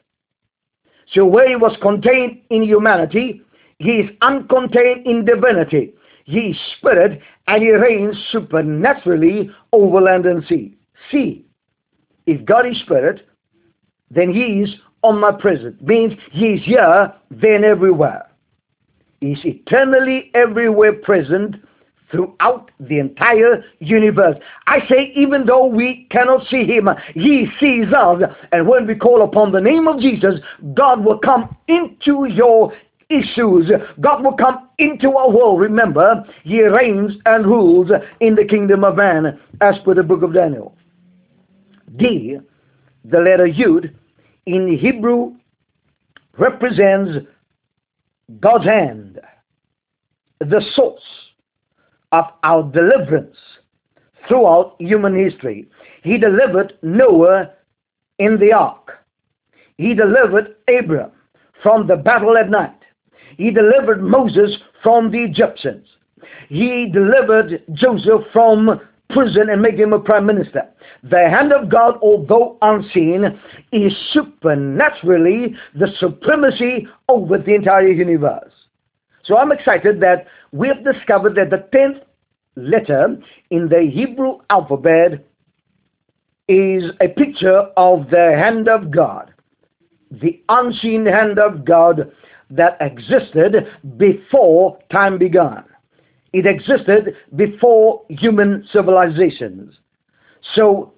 So 1.14 1.26
where 1.26 1.48
he 1.50 1.56
was 1.56 1.76
contained 1.82 2.42
in 2.50 2.64
humanity, 2.64 3.42
he 3.80 3.92
is 3.92 4.10
uncontained 4.22 5.06
in 5.06 5.26
divinity. 5.26 5.94
He 6.26 6.52
is 6.52 6.58
spirit 6.78 7.22
and 7.52 7.62
he 7.62 7.72
reigns 7.72 8.16
supernaturally 8.32 9.52
over 9.74 10.00
land 10.00 10.26
and 10.26 10.42
sea. 10.48 10.74
See, 11.12 11.46
if 12.26 12.46
God 12.46 12.66
is 12.66 12.80
spirit, 12.80 13.28
then 14.10 14.34
he 14.34 14.62
is 14.62 14.70
omnipresent. 15.04 15.86
Means 15.86 16.14
he 16.32 16.54
is 16.54 16.64
here, 16.64 17.14
then 17.30 17.66
everywhere. 17.66 18.26
He 19.20 19.34
is 19.34 19.40
eternally 19.44 20.32
everywhere 20.34 20.94
present 20.94 21.58
throughout 22.10 22.72
the 22.80 23.00
entire 23.00 23.66
universe. 23.80 24.38
I 24.68 24.88
say, 24.88 25.12
even 25.18 25.46
though 25.46 25.66
we 25.66 26.08
cannot 26.10 26.48
see 26.48 26.64
him, 26.64 26.88
he 27.14 27.48
sees 27.60 27.92
us. 27.94 28.22
And 28.54 28.66
when 28.66 28.88
we 28.88 28.96
call 28.96 29.24
upon 29.24 29.52
the 29.52 29.60
name 29.60 29.90
of 29.90 30.00
Jesus, 30.00 30.36
God 30.74 31.04
will 31.04 31.20
come 31.20 31.54
into 31.68 32.28
your 32.30 32.72
issues. 33.12 33.72
God 34.00 34.24
will 34.24 34.36
come 34.36 34.70
into 34.78 35.12
our 35.12 35.30
world. 35.30 35.60
Remember, 35.60 36.24
he 36.44 36.62
reigns 36.64 37.14
and 37.26 37.46
rules 37.46 37.92
in 38.20 38.36
the 38.36 38.46
kingdom 38.46 38.84
of 38.84 38.96
man, 38.96 39.40
as 39.62 39.76
per 39.84 39.94
the 39.94 40.04
book 40.04 40.24
of 40.24 40.34
Daniel. 40.34 40.76
D, 41.98 42.38
the 43.06 43.20
letter 43.20 43.48
Yud, 43.48 43.94
in 44.46 44.78
Hebrew 44.78 45.34
represents 46.38 47.26
God's 48.40 48.66
hand, 48.66 49.20
the 50.40 50.62
source 50.74 51.02
of 52.12 52.26
our 52.44 52.64
deliverance 52.64 53.38
throughout 54.28 54.76
human 54.80 55.16
history. 55.16 55.70
He 56.04 56.18
delivered 56.18 56.74
Noah 56.82 57.52
in 58.20 58.40
the 58.40 58.54
ark. 58.54 59.04
He 59.78 59.94
delivered 59.94 60.56
Abraham 60.68 61.12
from 61.62 61.88
the 61.88 61.96
battle 61.96 62.38
at 62.38 62.50
night. 62.50 62.81
He 63.42 63.50
delivered 63.50 64.04
Moses 64.04 64.56
from 64.84 65.10
the 65.10 65.24
Egyptians. 65.24 65.88
He 66.48 66.92
delivered 66.94 67.64
Joseph 67.74 68.22
from 68.32 68.80
prison 69.10 69.50
and 69.50 69.64
made 69.64 69.80
him 69.80 69.94
a 69.94 70.00
prime 70.00 70.28
minister. 70.28 70.70
The 71.02 71.28
hand 71.28 71.52
of 71.52 71.68
God, 71.68 71.98
although 72.04 72.60
unseen, 72.62 73.40
is 73.72 73.94
supernaturally 74.14 75.56
the 75.74 75.88
supremacy 76.00 76.88
over 77.10 77.40
the 77.40 77.56
entire 77.56 77.88
universe. 77.88 78.54
So 79.24 79.38
I'm 79.40 79.52
excited 79.52 80.00
that 80.02 80.28
we 80.52 80.68
have 80.68 80.84
discovered 80.84 81.34
that 81.34 81.50
the 81.50 81.66
10th 81.76 82.02
letter 82.56 83.18
in 83.50 83.70
the 83.70 83.90
Hebrew 83.92 84.38
alphabet 84.52 85.26
is 86.48 86.84
a 87.02 87.08
picture 87.08 87.62
of 87.76 88.12
the 88.12 88.36
hand 88.38 88.70
of 88.70 88.92
God, 88.92 89.34
the 90.12 90.44
unseen 90.48 91.08
hand 91.08 91.40
of 91.40 91.66
God 91.66 92.12
that 92.52 92.78
existed 92.80 93.68
before 93.98 94.78
time 94.92 95.18
began. 95.18 95.64
It 96.34 96.46
existed 96.46 97.16
before 97.36 98.04
human 98.10 98.68
civilizations. 98.72 99.76
So 100.56 100.94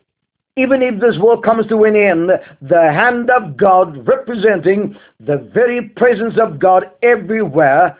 even 0.55 0.81
if 0.83 0.99
this 0.99 1.17
world 1.17 1.43
comes 1.43 1.65
to 1.67 1.83
an 1.85 1.95
end, 1.95 2.29
the 2.61 2.91
hand 2.91 3.29
of 3.31 3.57
God 3.57 4.07
representing 4.07 4.95
the 5.19 5.37
very 5.53 5.89
presence 5.89 6.35
of 6.39 6.59
God 6.59 6.91
everywhere 7.01 7.97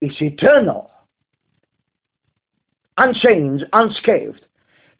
is 0.00 0.12
eternal, 0.20 0.90
unchanged, 2.96 3.64
unscathed, 3.72 4.44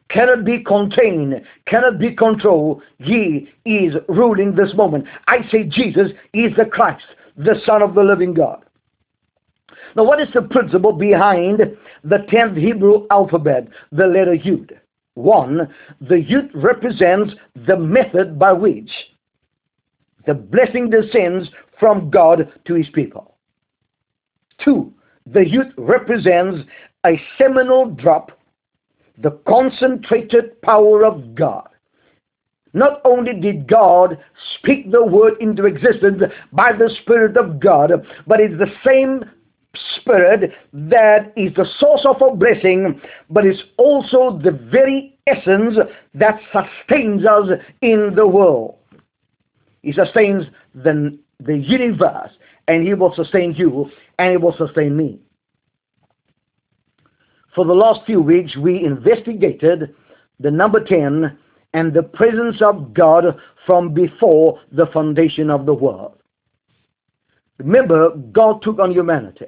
cannot 0.09 0.45
be 0.45 0.63
contained, 0.63 1.41
cannot 1.67 1.99
be 1.99 2.15
controlled. 2.15 2.81
He 2.99 3.49
is 3.65 3.95
ruling 4.07 4.55
this 4.55 4.73
moment. 4.73 5.05
I 5.27 5.47
say 5.51 5.63
Jesus 5.63 6.11
is 6.33 6.51
the 6.57 6.65
Christ, 6.65 7.05
the 7.39 7.55
Son 7.65 7.81
of 7.81 7.95
the 7.95 8.03
living 8.03 8.33
God. 8.33 8.63
Now, 9.95 10.03
what 10.03 10.21
is 10.21 10.27
the 10.33 10.41
principle 10.43 10.91
behind 10.91 11.59
the 12.03 12.17
10th 12.31 12.57
Hebrew 12.57 13.07
alphabet, 13.09 13.67
the 13.91 14.05
letter 14.05 14.35
Yud? 14.35 14.71
One, 15.15 15.73
the 16.01 16.15
Yud 16.15 16.49
represents 16.53 17.33
the 17.67 17.77
method 17.77 18.37
by 18.37 18.53
which 18.53 18.91
the 20.27 20.33
blessing 20.33 20.89
descends 20.89 21.49
from 21.79 22.09
God 22.09 22.51
to 22.65 22.73
his 22.75 22.87
people. 22.89 23.37
Two, 24.63 24.93
the 25.25 25.39
Yud 25.39 25.73
represents 25.77 26.67
a 27.05 27.19
seminal 27.37 27.85
drop, 27.85 28.37
the 29.17 29.39
concentrated 29.47 30.61
power 30.61 31.05
of 31.05 31.35
God. 31.35 31.69
Not 32.73 33.01
only 33.03 33.39
did 33.39 33.67
God 33.67 34.17
speak 34.57 34.91
the 34.91 35.03
word 35.03 35.33
into 35.39 35.65
existence 35.65 36.21
by 36.53 36.71
the 36.73 36.89
Spirit 37.01 37.35
of 37.37 37.59
God, 37.59 37.91
but 38.27 38.39
it's 38.39 38.57
the 38.57 38.71
same 38.85 39.23
Spirit 39.97 40.51
that 40.73 41.31
is 41.35 41.53
the 41.55 41.65
source 41.79 42.05
of 42.07 42.21
our 42.21 42.35
blessing, 42.35 42.99
but 43.29 43.45
it's 43.45 43.61
also 43.77 44.39
the 44.43 44.51
very 44.71 45.17
essence 45.27 45.75
that 46.15 46.39
sustains 46.51 47.25
us 47.25 47.49
in 47.81 48.13
the 48.15 48.27
world. 48.27 48.75
He 49.81 49.93
sustains 49.93 50.45
the, 50.73 51.17
the 51.39 51.57
universe, 51.57 52.31
and 52.67 52.85
He 52.85 52.93
will 52.93 53.13
sustain 53.15 53.53
you, 53.55 53.89
and 54.17 54.31
He 54.31 54.37
will 54.37 54.55
sustain 54.57 54.97
me. 54.97 55.19
For 57.55 57.65
the 57.65 57.73
last 57.73 58.05
few 58.05 58.21
weeks, 58.21 58.55
we 58.57 58.83
investigated 58.83 59.95
the 60.39 60.51
number 60.51 60.83
10 60.83 61.37
and 61.73 61.93
the 61.93 62.03
presence 62.03 62.61
of 62.61 62.93
God 62.93 63.23
from 63.65 63.93
before 63.93 64.59
the 64.71 64.87
foundation 64.87 65.49
of 65.49 65.65
the 65.65 65.73
world. 65.73 66.15
Remember, 67.59 68.11
God 68.31 68.61
took 68.61 68.79
on 68.79 68.91
humanity, 68.91 69.47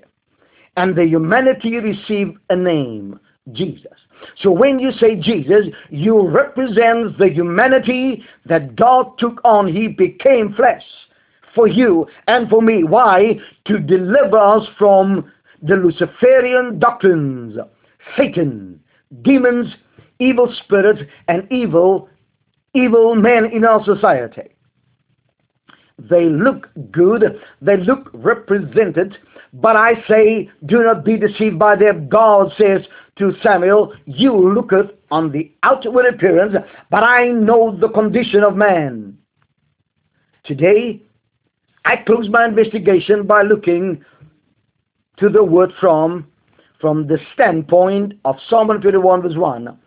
and 0.77 0.95
the 0.95 1.05
humanity 1.05 1.77
received 1.77 2.37
a 2.49 2.55
name, 2.55 3.19
Jesus. 3.53 3.93
So 4.41 4.51
when 4.51 4.79
you 4.79 4.91
say 4.91 5.15
Jesus, 5.15 5.67
you 5.89 6.27
represent 6.27 7.17
the 7.17 7.29
humanity 7.33 8.23
that 8.45 8.75
God 8.75 9.17
took 9.17 9.41
on. 9.43 9.67
He 9.67 9.87
became 9.87 10.53
flesh 10.53 10.83
for 11.55 11.67
you 11.67 12.07
and 12.27 12.49
for 12.49 12.61
me. 12.61 12.83
Why? 12.83 13.39
To 13.65 13.79
deliver 13.79 14.37
us 14.37 14.67
from 14.77 15.31
the 15.61 15.75
Luciferian 15.75 16.79
doctrines, 16.79 17.57
Satan, 18.17 18.79
demons, 19.21 19.67
evil 20.21 20.53
spirits, 20.63 21.01
and 21.27 21.51
evil, 21.51 22.07
evil 22.73 23.15
men 23.15 23.45
in 23.51 23.65
our 23.65 23.83
society. 23.83 24.49
They 25.97 26.25
look 26.25 26.69
good, 26.91 27.23
they 27.61 27.77
look 27.77 28.09
represented, 28.13 29.17
but 29.53 29.75
I 29.75 29.95
say, 30.07 30.49
do 30.65 30.83
not 30.83 31.03
be 31.03 31.17
deceived 31.17 31.59
by 31.59 31.75
them. 31.75 32.07
God 32.07 32.51
says 32.57 32.81
to 33.17 33.33
Samuel, 33.43 33.93
You 34.05 34.53
looketh 34.53 34.91
on 35.11 35.31
the 35.31 35.51
outward 35.63 36.05
appearance, 36.13 36.55
but 36.89 37.03
I 37.03 37.27
know 37.27 37.75
the 37.79 37.89
condition 37.89 38.43
of 38.43 38.55
man. 38.55 39.17
Today, 40.45 41.01
I 41.85 41.97
close 41.97 42.29
my 42.29 42.45
investigation 42.45 43.27
by 43.27 43.41
looking 43.41 44.03
to 45.17 45.29
the 45.29 45.43
word 45.43 45.71
from 45.79 46.27
from 46.79 47.05
the 47.07 47.19
standpoint 47.35 48.13
of 48.25 48.35
Psalm 48.49 48.67
121 48.69 49.21
verse 49.21 49.37
1. 49.37 49.77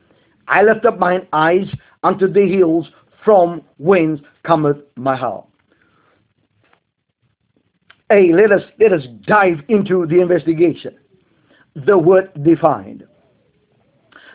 I 0.48 0.62
lift 0.62 0.84
up 0.84 0.98
mine 0.98 1.26
eyes 1.32 1.66
unto 2.02 2.30
the 2.30 2.46
hills 2.48 2.86
from 3.24 3.62
whence 3.78 4.20
cometh 4.44 4.78
my 4.96 5.16
help. 5.16 5.50
Hey, 8.10 8.32
let 8.32 8.52
us 8.52 8.62
let 8.78 8.92
us 8.92 9.02
dive 9.26 9.58
into 9.68 10.06
the 10.06 10.20
investigation. 10.20 10.96
The 11.74 11.96
word 11.96 12.30
defined. 12.44 13.04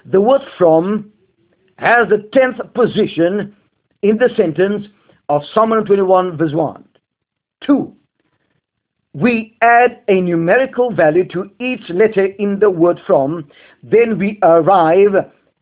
The 0.05 0.19
word 0.19 0.41
from 0.57 1.11
has 1.77 2.09
the 2.09 2.29
tenth 2.33 2.57
position 2.73 3.55
in 4.01 4.17
the 4.17 4.29
sentence 4.35 4.87
of 5.29 5.43
Psalm 5.53 5.69
121 5.69 6.37
verse 6.37 6.53
1. 6.53 6.83
2. 7.65 7.95
We 9.13 9.57
add 9.61 10.01
a 10.07 10.21
numerical 10.21 10.93
value 10.93 11.27
to 11.29 11.49
each 11.59 11.89
letter 11.89 12.25
in 12.25 12.59
the 12.59 12.69
word 12.69 12.99
from, 13.07 13.49
then 13.83 14.17
we 14.17 14.39
arrive 14.43 15.13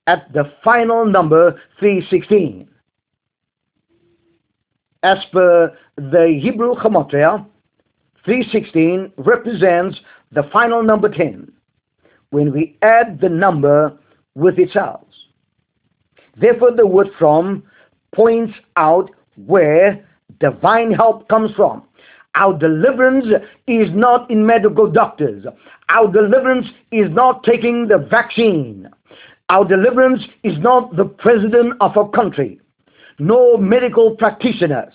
at 0.08 0.32
the 0.34 0.52
final 0.64 1.06
number 1.06 1.62
316. 1.80 2.68
As 5.04 5.18
per 5.32 5.78
the 5.98 6.40
Hebrew 6.42 6.74
Gematria, 6.76 7.46
316 8.26 9.12
represents 9.18 10.00
the 10.32 10.44
final 10.52 10.82
number 10.82 11.10
10 11.10 11.52
when 12.32 12.52
we 12.52 12.78
add 12.82 13.20
the 13.22 13.30
number 13.30 13.98
with 14.36 14.58
itself. 14.58 15.02
Therefore, 16.36 16.72
the 16.76 16.86
word 16.86 17.08
from 17.18 17.64
points 18.14 18.54
out 18.76 19.10
where 19.46 20.06
divine 20.40 20.92
help 20.92 21.28
comes 21.30 21.52
from. 21.56 21.84
Our 22.36 22.58
deliverance 22.58 23.26
is 23.68 23.90
not 23.94 24.30
in 24.30 24.46
medical 24.46 24.92
doctors. 24.92 25.46
Our 25.90 26.12
deliverance 26.12 26.68
is 26.92 27.10
not 27.10 27.44
taking 27.44 27.88
the 27.88 27.98
vaccine. 27.98 28.90
Our 29.50 29.66
deliverance 29.66 30.24
is 30.44 30.58
not 30.60 30.96
the 30.96 31.06
president 31.06 31.76
of 31.80 31.96
a 31.96 32.10
country, 32.10 32.60
no 33.20 33.58
medical 33.58 34.16
practitioners. 34.16 34.94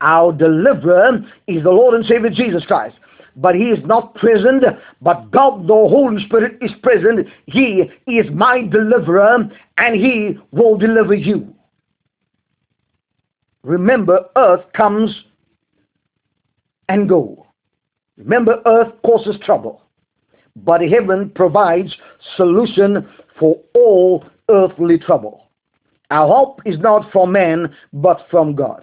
Our 0.00 0.32
deliverer 0.32 1.24
is 1.46 1.62
the 1.62 1.70
Lord 1.70 1.94
and 1.94 2.04
Savior 2.06 2.30
Jesus 2.30 2.64
Christ. 2.64 2.96
But 3.36 3.54
he 3.54 3.66
is 3.66 3.78
not 3.84 4.14
present, 4.16 4.64
but 5.00 5.30
God 5.30 5.62
the 5.68 5.72
Holy 5.72 6.24
Spirit 6.26 6.58
is 6.60 6.72
present. 6.82 7.28
He 7.46 7.84
is 8.08 8.26
my 8.32 8.62
deliverer, 8.66 9.48
and 9.78 9.94
he 9.94 10.36
will 10.50 10.76
deliver 10.76 11.14
you. 11.14 11.54
Remember, 13.62 14.24
earth 14.36 14.64
comes 14.74 15.14
and 16.88 17.08
go. 17.08 17.46
Remember, 18.16 18.60
earth 18.66 18.92
causes 19.06 19.36
trouble, 19.44 19.82
but 20.56 20.80
heaven 20.80 21.30
provides 21.34 21.94
solution 22.36 23.08
for 23.38 23.60
all 23.74 24.24
earthly 24.48 24.98
trouble. 24.98 25.48
Our 26.10 26.26
hope 26.26 26.60
is 26.64 26.78
not 26.78 27.10
from 27.12 27.32
man, 27.32 27.74
but 27.92 28.26
from 28.30 28.54
God. 28.54 28.82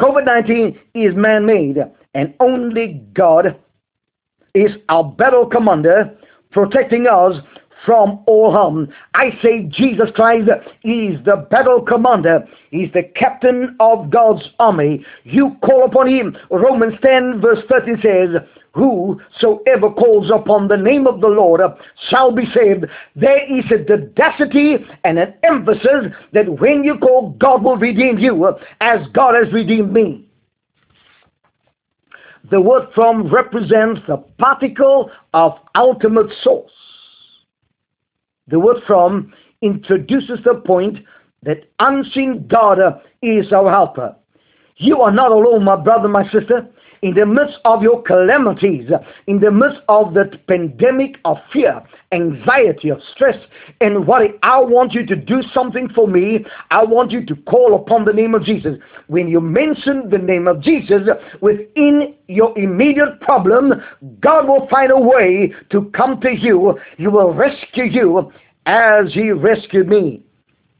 COVID-19 0.00 0.78
is 0.94 1.14
man-made, 1.14 1.78
and 2.14 2.34
only 2.40 3.02
God 3.14 3.58
is 4.54 4.72
our 4.88 5.04
battle 5.04 5.46
commander 5.46 6.16
protecting 6.50 7.06
us 7.06 7.34
from 7.84 8.22
all 8.26 8.52
harm. 8.52 8.88
I 9.14 9.30
say 9.42 9.64
Jesus 9.64 10.10
Christ 10.14 10.48
is 10.84 11.24
the 11.24 11.46
battle 11.50 11.82
commander. 11.82 12.46
He's 12.70 12.92
the 12.92 13.02
captain 13.14 13.76
of 13.80 14.10
God's 14.10 14.48
army. 14.58 15.04
You 15.24 15.56
call 15.64 15.84
upon 15.84 16.08
him. 16.08 16.36
Romans 16.50 16.94
10 17.02 17.40
verse 17.40 17.60
13 17.68 17.96
says, 18.02 18.42
Whosoever 18.74 19.90
calls 19.90 20.30
upon 20.30 20.68
the 20.68 20.78
name 20.78 21.06
of 21.06 21.20
the 21.20 21.28
Lord 21.28 21.60
shall 22.08 22.32
be 22.32 22.44
saved. 22.54 22.86
There 23.14 23.58
is 23.58 23.64
a 23.70 23.78
didacity 23.84 24.76
and 25.04 25.18
an 25.18 25.34
emphasis 25.42 26.06
that 26.32 26.48
when 26.58 26.82
you 26.82 26.96
call, 26.98 27.36
God 27.38 27.62
will 27.62 27.76
redeem 27.76 28.18
you 28.18 28.48
as 28.80 29.06
God 29.12 29.34
has 29.34 29.52
redeemed 29.52 29.92
me. 29.92 30.26
The 32.50 32.60
word 32.60 32.88
from 32.94 33.32
represents 33.32 34.00
the 34.08 34.16
particle 34.38 35.10
of 35.32 35.52
ultimate 35.74 36.30
source. 36.42 36.70
The 38.52 38.60
word 38.60 38.82
from 38.86 39.32
introduces 39.62 40.38
the 40.44 40.54
point 40.54 40.98
that 41.42 41.64
unseen 41.80 42.46
God 42.48 42.78
is 43.22 43.50
our 43.50 43.70
helper. 43.70 44.14
You 44.76 45.00
are 45.00 45.10
not 45.10 45.32
alone, 45.32 45.64
my 45.64 45.76
brother, 45.76 46.06
my 46.06 46.24
sister 46.30 46.68
in 47.02 47.14
the 47.14 47.26
midst 47.26 47.58
of 47.64 47.82
your 47.82 48.00
calamities, 48.02 48.88
in 49.26 49.40
the 49.40 49.50
midst 49.50 49.80
of 49.88 50.14
the 50.14 50.30
pandemic 50.46 51.16
of 51.24 51.36
fear, 51.52 51.82
anxiety, 52.12 52.90
of 52.90 53.00
stress, 53.14 53.36
and 53.80 54.06
worry, 54.06 54.34
I 54.44 54.60
want 54.60 54.92
you 54.92 55.04
to 55.06 55.16
do 55.16 55.42
something 55.52 55.88
for 55.94 56.06
me. 56.06 56.46
I 56.70 56.84
want 56.84 57.10
you 57.10 57.26
to 57.26 57.34
call 57.42 57.74
upon 57.74 58.04
the 58.04 58.12
name 58.12 58.34
of 58.36 58.44
Jesus. 58.44 58.78
When 59.08 59.26
you 59.26 59.40
mention 59.40 60.10
the 60.10 60.18
name 60.18 60.46
of 60.46 60.60
Jesus 60.60 61.02
within 61.40 62.14
your 62.28 62.56
immediate 62.56 63.20
problem, 63.20 63.82
God 64.20 64.46
will 64.46 64.68
find 64.68 64.92
a 64.92 64.98
way 64.98 65.52
to 65.70 65.90
come 65.96 66.20
to 66.20 66.30
you. 66.32 66.78
He 66.98 67.08
will 67.08 67.34
rescue 67.34 67.84
you 67.84 68.32
as 68.66 69.12
He 69.12 69.32
rescued 69.32 69.88
me. 69.88 70.24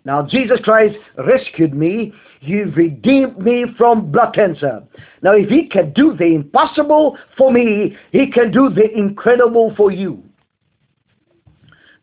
Now, 0.04 0.22
Jesus 0.26 0.58
Christ 0.62 0.96
rescued 1.18 1.74
me. 1.74 2.12
He 2.42 2.56
redeemed 2.62 3.38
me 3.38 3.66
from 3.78 4.10
blood 4.10 4.34
cancer. 4.34 4.82
Now, 5.22 5.30
if 5.36 5.48
He 5.48 5.68
can 5.68 5.92
do 5.92 6.16
the 6.16 6.24
impossible 6.24 7.16
for 7.38 7.52
me, 7.52 7.96
He 8.10 8.32
can 8.32 8.50
do 8.50 8.68
the 8.68 8.90
incredible 8.96 9.72
for 9.76 9.92
you. 9.92 10.24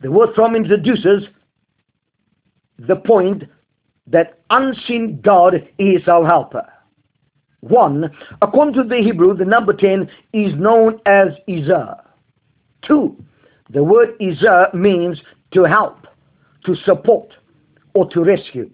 The 0.02 0.10
word 0.10 0.30
from 0.36 0.56
introduces 0.56 1.26
the 2.78 2.96
point 2.96 3.44
that 4.08 4.40
unseen 4.50 5.20
God 5.22 5.56
is 5.78 6.08
our 6.08 6.26
helper. 6.26 6.66
One, 7.60 8.10
according 8.42 8.76
to 8.76 8.84
the 8.86 9.02
Hebrew, 9.04 9.36
the 9.36 9.44
number 9.44 9.74
10 9.74 10.10
is 10.32 10.54
known 10.56 11.02
as 11.06 11.28
Izah. 11.50 12.00
Two, 12.88 13.22
the 13.72 13.84
word 13.84 14.18
Izah 14.22 14.74
means 14.74 15.20
to 15.52 15.66
help, 15.66 16.08
to 16.66 16.76
support, 16.86 17.34
or 17.94 18.10
to 18.12 18.24
rescue. 18.24 18.72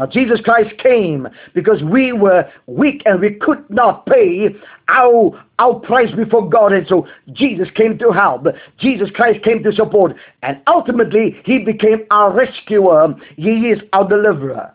Now, 0.00 0.06
Jesus 0.06 0.40
Christ 0.40 0.70
came 0.78 1.28
because 1.54 1.82
we 1.82 2.12
were 2.12 2.50
weak 2.64 3.02
and 3.04 3.20
we 3.20 3.34
could 3.34 3.68
not 3.68 4.06
pay 4.06 4.48
our, 4.88 5.44
our 5.58 5.74
price 5.74 6.10
before 6.16 6.48
God. 6.48 6.72
And 6.72 6.86
so 6.88 7.06
Jesus 7.34 7.68
came 7.74 7.98
to 7.98 8.10
help. 8.10 8.46
Jesus 8.78 9.10
Christ 9.10 9.44
came 9.44 9.62
to 9.62 9.72
support. 9.72 10.16
And 10.42 10.58
ultimately, 10.66 11.38
He 11.44 11.58
became 11.58 12.06
our 12.10 12.32
rescuer. 12.32 13.14
He 13.36 13.68
is 13.68 13.80
our 13.92 14.08
deliverer. 14.08 14.72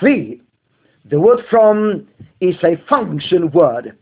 Three, 0.00 0.40
the 1.10 1.20
word 1.20 1.40
from 1.50 2.08
is 2.40 2.56
a 2.64 2.82
function 2.88 3.50
word. 3.50 3.94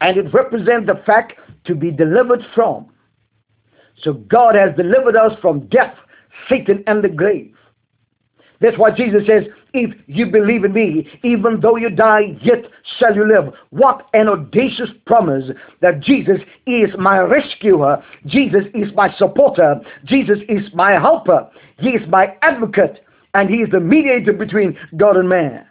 And 0.00 0.16
it 0.16 0.32
represents 0.32 0.86
the 0.86 1.02
fact 1.04 1.34
to 1.66 1.74
be 1.74 1.90
delivered 1.90 2.42
from. 2.54 2.86
So 3.98 4.14
God 4.14 4.54
has 4.54 4.74
delivered 4.76 5.14
us 5.14 5.38
from 5.42 5.66
death, 5.66 5.94
Satan, 6.48 6.84
and 6.86 7.04
the 7.04 7.10
grave. 7.10 7.54
That's 8.60 8.78
why 8.78 8.90
Jesus 8.90 9.26
says, 9.26 9.44
if 9.76 9.94
you 10.06 10.26
believe 10.26 10.64
in 10.64 10.72
me, 10.72 11.08
even 11.22 11.60
though 11.60 11.76
you 11.76 11.90
die, 11.90 12.36
yet 12.42 12.64
shall 12.98 13.14
you 13.14 13.26
live. 13.26 13.52
What 13.70 14.06
an 14.14 14.28
audacious 14.28 14.90
promise 15.06 15.44
that 15.82 16.00
Jesus 16.00 16.38
is 16.66 16.90
my 16.98 17.18
rescuer, 17.18 18.02
Jesus 18.26 18.64
is 18.74 18.92
my 18.94 19.14
supporter, 19.16 19.80
Jesus 20.04 20.38
is 20.48 20.62
my 20.74 20.92
helper, 20.92 21.48
He 21.78 21.90
is 21.90 22.08
my 22.08 22.34
advocate, 22.42 23.04
and 23.34 23.50
He 23.50 23.56
is 23.56 23.70
the 23.70 23.80
mediator 23.80 24.32
between 24.32 24.78
God 24.96 25.16
and 25.16 25.28
man. 25.28 25.66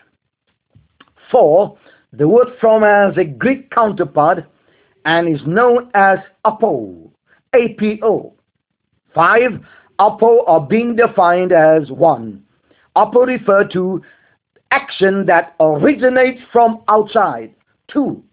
Four, 1.31 1.77
the 2.13 2.27
word 2.27 2.47
from 2.61 2.83
has 2.83 3.17
a 3.17 3.25
Greek 3.25 3.71
counterpart 3.71 4.45
and 5.05 5.27
is 5.27 5.41
known 5.45 5.89
as 5.95 6.19
apo, 6.45 7.11
A-P-O. 7.53 8.33
Five, 9.13 9.65
apo 9.99 10.45
are 10.45 10.61
being 10.61 10.95
defined 10.95 11.51
as 11.51 11.89
one 11.89 12.44
Apo 12.95 13.25
refer 13.25 13.65
to 13.69 14.01
action 14.71 15.25
that 15.25 15.55
originates 15.59 16.41
from 16.51 16.81
outside. 16.87 17.53
Two, 17.91 18.23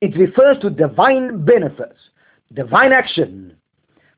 it 0.00 0.16
refers 0.16 0.58
to 0.60 0.70
divine 0.70 1.44
benefits, 1.44 1.98
divine 2.52 2.92
action 2.92 3.56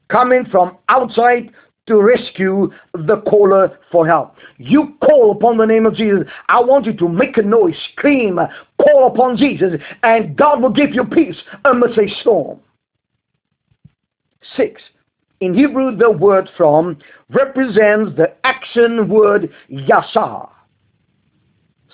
coming 0.08 0.44
from 0.50 0.76
outside 0.88 1.50
to 1.86 2.00
rescue 2.00 2.70
the 2.92 3.20
caller 3.28 3.78
for 3.92 4.06
help. 4.06 4.36
You 4.56 4.94
call 5.02 5.32
upon 5.32 5.58
the 5.58 5.66
name 5.66 5.84
of 5.86 5.94
Jesus. 5.94 6.24
I 6.48 6.60
want 6.60 6.86
you 6.86 6.94
to 6.94 7.08
make 7.08 7.36
a 7.36 7.42
noise, 7.42 7.76
scream, 7.92 8.38
call 8.78 9.06
upon 9.06 9.36
Jesus, 9.36 9.72
and 10.02 10.36
God 10.36 10.62
will 10.62 10.70
give 10.72 10.94
you 10.94 11.04
peace 11.04 11.36
amidst 11.64 11.98
a 11.98 12.08
storm. 12.20 12.60
Six, 14.56 14.80
in 15.44 15.52
Hebrew, 15.54 15.94
the 15.94 16.10
word 16.10 16.48
from 16.56 16.96
represents 17.28 18.16
the 18.16 18.34
action 18.44 19.08
word 19.08 19.52
yasa. 19.70 20.48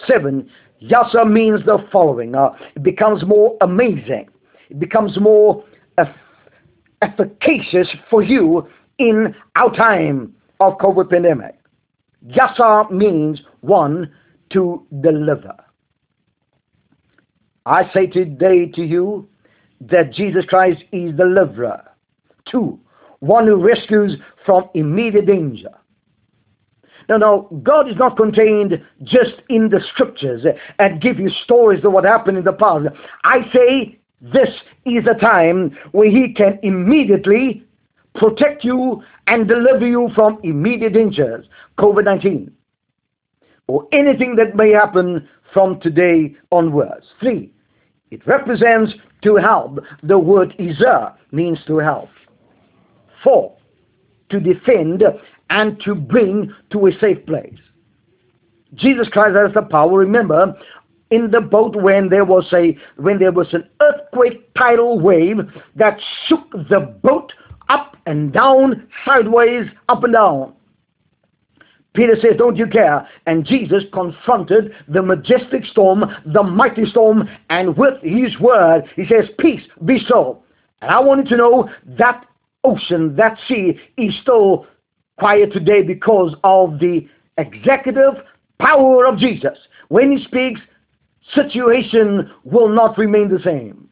Seven, 0.06 0.48
yasa 0.80 1.28
means 1.30 1.64
the 1.66 1.78
following. 1.90 2.34
Uh, 2.36 2.50
it 2.76 2.82
becomes 2.84 3.24
more 3.26 3.56
amazing. 3.60 4.28
It 4.68 4.78
becomes 4.78 5.18
more 5.18 5.64
efficacious 7.02 7.88
for 8.08 8.22
you 8.22 8.68
in 8.98 9.34
our 9.56 9.74
time 9.74 10.32
of 10.60 10.78
COVID 10.78 11.10
pandemic. 11.10 11.58
Yasa 12.28 12.88
means 12.90 13.40
one 13.62 14.12
to 14.52 14.86
deliver. 15.00 15.56
I 17.66 17.90
say 17.92 18.06
today 18.06 18.66
to 18.66 18.82
you 18.82 19.28
that 19.80 20.12
Jesus 20.12 20.44
Christ 20.44 20.82
is 20.92 21.16
deliverer. 21.16 21.82
Two, 22.50 22.78
one 23.20 23.46
who 23.46 23.56
rescues 23.56 24.16
from 24.44 24.68
immediate 24.74 25.26
danger. 25.26 25.70
Now, 27.08 27.16
now, 27.16 27.48
God 27.62 27.88
is 27.88 27.96
not 27.96 28.16
contained 28.16 28.80
just 29.02 29.42
in 29.48 29.68
the 29.70 29.80
scriptures 29.92 30.44
and 30.78 31.00
give 31.00 31.18
you 31.18 31.28
stories 31.44 31.84
of 31.84 31.92
what 31.92 32.04
happened 32.04 32.38
in 32.38 32.44
the 32.44 32.52
past. 32.52 32.86
I 33.24 33.40
say 33.52 33.98
this 34.20 34.48
is 34.84 35.04
a 35.10 35.18
time 35.18 35.76
where 35.92 36.08
He 36.08 36.32
can 36.32 36.58
immediately 36.62 37.64
protect 38.14 38.64
you 38.64 39.02
and 39.26 39.48
deliver 39.48 39.86
you 39.86 40.10
from 40.14 40.38
immediate 40.42 40.92
dangers, 40.94 41.46
COVID 41.78 42.04
19, 42.04 42.52
or 43.66 43.86
anything 43.92 44.36
that 44.36 44.54
may 44.54 44.70
happen 44.70 45.28
from 45.52 45.80
today 45.80 46.36
onwards. 46.52 47.06
Three, 47.20 47.50
it 48.10 48.24
represents 48.26 48.92
to 49.22 49.36
help. 49.36 49.80
The 50.02 50.18
word 50.18 50.54
Izer 50.58 51.14
means 51.32 51.58
to 51.66 51.78
help. 51.78 52.08
Four, 53.22 53.56
to 54.30 54.40
defend 54.40 55.02
and 55.50 55.80
to 55.84 55.94
bring 55.94 56.54
to 56.70 56.86
a 56.86 56.92
safe 57.00 57.24
place. 57.26 57.58
Jesus 58.74 59.08
Christ 59.08 59.36
has 59.36 59.52
the 59.54 59.62
power. 59.62 59.98
Remember, 59.98 60.56
in 61.10 61.30
the 61.30 61.40
boat 61.40 61.74
when 61.74 62.08
there 62.08 62.24
was 62.24 62.46
a 62.52 62.76
when 62.96 63.18
there 63.18 63.32
was 63.32 63.52
an 63.52 63.68
earthquake 63.80 64.54
tidal 64.54 65.00
wave 65.00 65.38
that 65.74 65.98
shook 66.26 66.50
the 66.52 66.96
boat 67.02 67.32
up 67.68 67.96
and 68.06 68.32
down, 68.32 68.88
sideways, 69.04 69.66
up 69.88 70.04
and 70.04 70.12
down. 70.12 70.54
Peter 71.94 72.14
says, 72.20 72.32
Don't 72.38 72.56
you 72.56 72.66
care? 72.66 73.08
And 73.26 73.44
Jesus 73.44 73.82
confronted 73.92 74.72
the 74.88 75.02
majestic 75.02 75.64
storm, 75.64 76.04
the 76.26 76.42
mighty 76.42 76.84
storm, 76.86 77.28
and 77.48 77.76
with 77.76 78.00
his 78.02 78.38
word, 78.38 78.82
he 78.94 79.06
says, 79.06 79.28
Peace, 79.38 79.62
be 79.84 79.98
so. 80.06 80.42
And 80.82 80.90
I 80.90 81.00
wanted 81.00 81.26
to 81.28 81.36
know 81.36 81.68
that 81.98 82.24
ocean, 82.64 83.16
that 83.16 83.38
sea, 83.48 83.78
is 83.96 84.14
still 84.22 84.66
quiet 85.18 85.52
today 85.52 85.82
because 85.82 86.34
of 86.44 86.78
the 86.78 87.06
executive 87.38 88.14
power 88.58 89.06
of 89.06 89.18
Jesus. 89.18 89.58
When 89.88 90.16
he 90.16 90.24
speaks, 90.24 90.60
situation 91.34 92.30
will 92.44 92.68
not 92.68 92.98
remain 92.98 93.28
the 93.28 93.42
same. 93.42 93.88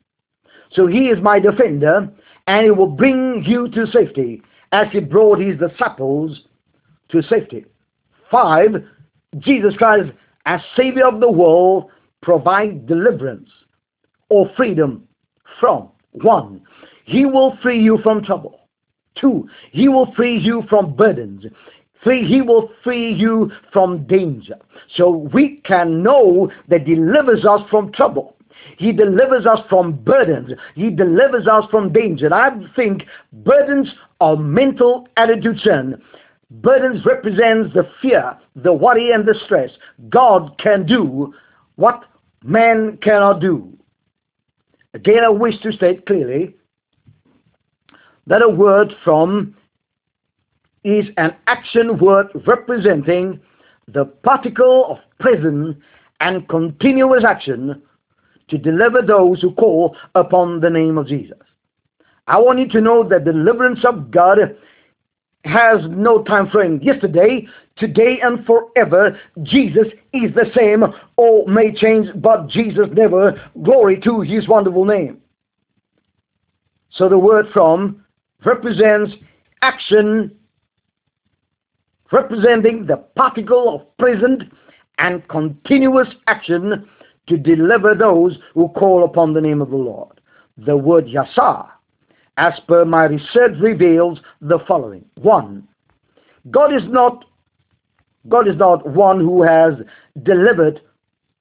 So 0.73 0.87
he 0.87 1.09
is 1.09 1.23
my 1.23 1.39
defender, 1.39 2.09
and 2.47 2.65
he 2.65 2.71
will 2.71 2.91
bring 2.91 3.45
you 3.47 3.69
to 3.71 3.87
safety 3.87 4.43
as 4.73 4.89
he 4.93 5.01
brought 5.01 5.39
his 5.39 5.59
disciples 5.59 6.43
to 7.11 7.23
safety. 7.23 7.65
Five, 8.31 8.85
Jesus 9.39 9.75
Christ, 9.77 10.11
as 10.45 10.61
Savior 10.77 11.07
of 11.07 11.21
the 11.21 11.31
world, 11.31 11.91
provide 12.23 12.87
deliverance 12.87 13.49
or 14.29 14.51
freedom 14.57 15.07
from. 15.61 15.89
One, 16.13 16.63
he 17.05 17.25
will 17.25 17.57
free 17.63 17.83
you 17.83 17.99
from 18.03 18.23
trouble. 18.23 18.58
Two, 19.21 19.49
He 19.73 19.89
will 19.89 20.13
free 20.15 20.39
you 20.39 20.63
from 20.69 20.95
burdens. 20.95 21.45
Three, 22.03 22.27
He 22.27 22.43
will 22.43 22.71
free 22.85 23.13
you 23.13 23.51
from 23.73 24.07
danger. 24.07 24.57
So 24.97 25.11
we 25.33 25.61
can 25.65 26.03
know 26.03 26.51
that 26.69 26.85
delivers 26.85 27.45
us 27.45 27.61
from 27.71 27.93
trouble. 27.93 28.37
He 28.79 28.93
delivers 28.93 29.45
us 29.45 29.59
from 29.69 29.93
burdens. 30.05 30.53
He 30.77 30.91
delivers 30.91 31.47
us 31.49 31.65
from 31.71 31.93
danger. 31.93 32.33
I 32.33 32.51
think 32.77 33.03
burdens 33.33 33.89
are 34.21 34.37
mental 34.37 35.09
attitude. 35.17 36.01
Burdens 36.51 37.05
represents 37.05 37.75
the 37.75 37.89
fear, 38.01 38.37
the 38.57 38.73
worry, 38.73 39.11
and 39.11 39.27
the 39.27 39.35
stress. 39.45 39.71
God 40.09 40.57
can 40.59 40.87
do 40.87 41.35
what 41.77 42.05
man 42.45 42.99
cannot 43.03 43.41
do. 43.41 43.77
Again, 44.95 45.25
I 45.25 45.29
wish 45.29 45.61
to 45.63 45.73
state 45.73 46.07
clearly 46.07 46.55
that 48.29 48.43
a 48.43 48.49
word 48.49 48.95
from 49.05 49.57
is 50.85 51.07
an 51.17 51.35
action 51.47 51.99
word 51.99 52.27
representing 52.47 53.41
the 53.89 54.05
particle 54.05 54.87
of 54.91 54.99
present 55.19 55.77
and 56.21 56.49
continuous 56.49 57.25
action 57.27 57.83
to 58.49 58.59
deliver 58.59 59.03
those 59.03 59.41
who 59.41 59.53
call 59.55 59.97
upon 60.15 60.61
the 60.61 60.71
name 60.71 60.99
of 60.99 61.07
Jesus. 61.07 61.39
I 62.27 62.39
want 62.39 62.59
you 62.59 62.69
to 62.69 62.81
know 62.81 63.09
that 63.09 63.25
deliverance 63.25 63.81
of 63.85 64.11
God 64.11 64.39
has 65.45 65.79
no 65.89 66.23
time 66.23 66.51
frame. 66.51 66.81
Yesterday, 66.83 67.47
today, 67.77 68.19
and 68.23 68.45
forever, 68.45 69.19
Jesus 69.43 69.87
is 70.13 70.35
the 70.35 70.51
same. 70.55 70.85
All 71.17 71.47
may 71.47 71.73
change, 71.75 72.09
but 72.17 72.49
Jesus 72.49 72.87
never. 72.93 73.41
Glory 73.63 74.01
to 74.01 74.21
his 74.21 74.47
wonderful 74.47 74.85
name. 74.85 75.23
So 76.91 77.09
the 77.09 77.19
word 77.19 77.47
from 77.55 78.05
represents 78.45 79.13
action 79.63 80.35
representing 82.13 82.87
the 82.87 82.97
particle 83.17 83.75
of 83.75 83.97
present 83.99 84.43
and 84.99 85.27
continuous 85.29 86.09
action 86.27 86.89
to 87.29 87.37
deliver 87.37 87.95
those 87.95 88.39
who 88.55 88.69
call 88.71 89.05
upon 89.05 89.35
the 89.35 89.41
name 89.41 89.61
of 89.61 89.71
the 89.71 89.77
Lord. 89.77 90.21
The 90.57 90.77
word 90.77 91.07
yasa, 91.07 91.69
as 92.37 92.55
per 92.67 92.85
my 92.85 93.05
research, 93.05 93.53
reveals 93.61 94.19
the 94.41 94.59
following. 94.67 95.05
One, 95.17 95.69
God 96.51 96.75
is 96.75 96.83
not 96.87 97.25
God 98.29 98.49
is 98.49 98.57
not 98.57 98.87
one 98.87 99.21
who 99.21 99.43
has 99.43 99.75
delivered 100.23 100.81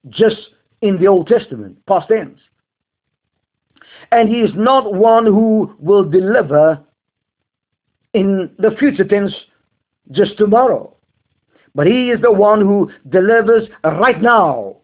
just 0.10 0.38
in 0.82 0.98
the 1.00 1.08
Old 1.08 1.28
Testament, 1.28 1.78
past 1.86 2.08
tense. 2.08 2.40
And 4.12 4.30
he 4.30 4.36
is 4.36 4.52
not 4.56 4.94
one 4.94 5.26
who 5.26 5.76
will 5.80 6.04
deliver 6.04 6.80
in 8.14 8.50
the 8.58 8.72
future 8.80 9.04
tense 9.04 9.34
just 10.12 10.38
tomorrow. 10.38 10.96
but 11.76 11.88
He 11.88 12.10
is 12.10 12.22
the 12.22 12.32
one 12.32 12.62
who 12.62 12.92
delivers 13.10 13.68
right 13.84 14.22
now 14.22 14.78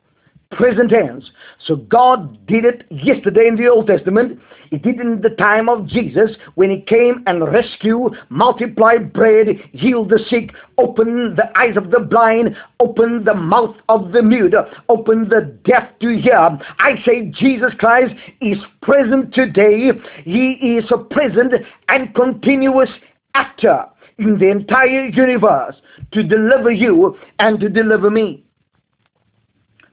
present 0.57 0.91
tense. 0.91 1.29
So 1.65 1.75
God 1.75 2.45
did 2.47 2.65
it 2.65 2.85
yesterday 2.89 3.47
in 3.47 3.55
the 3.55 3.67
Old 3.67 3.87
Testament. 3.87 4.39
He 4.69 4.77
did 4.77 4.95
it 4.95 5.01
in 5.01 5.21
the 5.21 5.29
time 5.29 5.69
of 5.69 5.87
Jesus 5.87 6.31
when 6.55 6.69
he 6.69 6.81
came 6.81 7.23
and 7.27 7.51
rescued, 7.51 8.13
multiplied 8.29 9.13
bread, 9.13 9.47
healed 9.73 10.09
the 10.09 10.19
sick, 10.29 10.51
opened 10.77 11.37
the 11.37 11.55
eyes 11.57 11.77
of 11.77 11.91
the 11.91 11.99
blind, 11.99 12.55
opened 12.79 13.25
the 13.25 13.35
mouth 13.35 13.75
of 13.89 14.11
the 14.11 14.23
mute, 14.23 14.55
opened 14.89 15.29
the 15.29 15.57
deaf 15.65 15.89
to 15.99 16.17
hear. 16.17 16.37
I 16.79 16.95
say 17.05 17.31
Jesus 17.37 17.71
Christ 17.77 18.13
is 18.41 18.57
present 18.81 19.33
today. 19.33 19.91
He 20.23 20.77
is 20.79 20.85
present 21.11 21.53
and 21.89 22.15
continuous 22.15 22.89
actor 23.33 23.85
in 24.19 24.37
the 24.37 24.49
entire 24.49 25.07
universe 25.07 25.75
to 26.11 26.23
deliver 26.23 26.71
you 26.71 27.17
and 27.39 27.59
to 27.59 27.69
deliver 27.69 28.09
me 28.09 28.43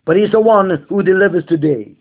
but 0.04 0.16
he's 0.16 0.32
the 0.32 0.40
one 0.40 0.84
who 0.88 1.02
delivers 1.02 1.44
today. 1.46 1.92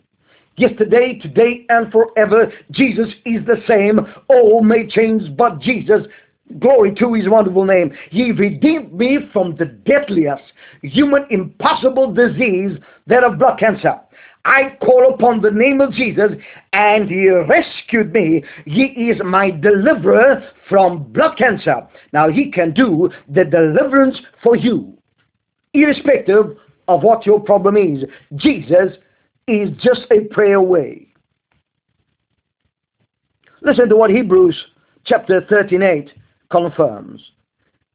Yesterday, 0.58 1.19
today, 1.21 1.65
and 1.69 1.91
forever, 1.91 2.52
Jesus 2.71 3.08
is 3.23 3.45
the 3.45 3.62
same. 3.67 3.99
All 4.28 4.63
may 4.63 4.88
change, 4.88 5.38
but 5.38 5.60
Jesus, 5.60 6.08
glory 6.60 6.95
to 6.95 7.13
his 7.13 7.30
wonderful 7.30 7.65
name. 7.65 7.95
He 8.10 8.32
redeemed 8.32 8.93
me 8.93 9.19
from 9.32 9.56
the 9.58 9.65
deadliest, 9.65 10.41
human, 10.82 11.28
impossible 11.30 12.12
disease, 12.13 12.78
that 13.08 13.23
of 13.23 13.38
blood 13.38 13.60
cancer. 13.60 13.99
I 14.45 14.78
call 14.82 15.13
upon 15.13 15.41
the 15.41 15.52
name 15.52 15.82
of 15.82 15.91
Jesus 15.91 16.32
and 16.73 17.10
he 17.10 17.30
rescued 17.30 18.13
me. 18.13 18.43
He 18.65 18.84
is 18.84 19.21
my 19.23 19.52
deliverer 19.52 20.43
from 20.67 21.12
blood 21.12 21.38
cancer. 21.38 21.88
Now 22.13 22.30
he 22.30 22.52
can 22.52 22.73
do 22.73 23.10
the 23.28 23.43
deliverance 23.43 24.17
for 24.41 24.56
you, 24.56 24.97
irrespective 25.73 26.58
of 26.88 27.04
what 27.04 27.25
your 27.25 27.39
problem 27.39 27.78
is. 27.78 28.04
Jesus 28.36 28.97
is 29.47 29.69
just 29.82 30.02
a 30.12 30.21
prayer 30.34 30.56
away. 30.56 31.08
Listen 33.62 33.89
to 33.89 33.95
what 33.95 34.10
Hebrews 34.10 34.56
chapter 35.06 35.41
13 35.49 36.12
confirms. 36.49 37.21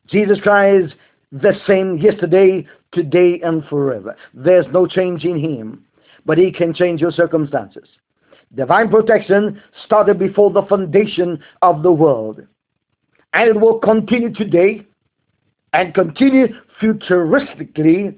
Jesus 0.09 0.38
Christ 0.42 0.94
the 1.33 1.54
same 1.66 1.98
yesterday, 1.98 2.66
today, 2.92 3.40
and 3.42 3.64
forever. 3.64 4.16
There's 4.35 4.66
no 4.72 4.87
change 4.87 5.24
in 5.24 5.38
him, 5.38 5.85
but 6.25 6.39
he 6.39 6.51
can 6.53 6.75
change 6.75 7.01
your 7.01 7.13
circumstances. 7.13 7.89
Divine 8.55 8.89
protection 8.89 9.61
started 9.85 10.19
before 10.19 10.51
the 10.53 10.63
foundation 10.63 11.43
of 11.63 11.83
the 11.83 11.91
world, 11.91 12.41
and 13.33 13.49
it 13.49 13.61
will 13.61 13.79
continue 13.79 14.33
today 14.33 14.87
and 15.73 15.93
continue 15.93 16.49
futuristically 16.81 18.17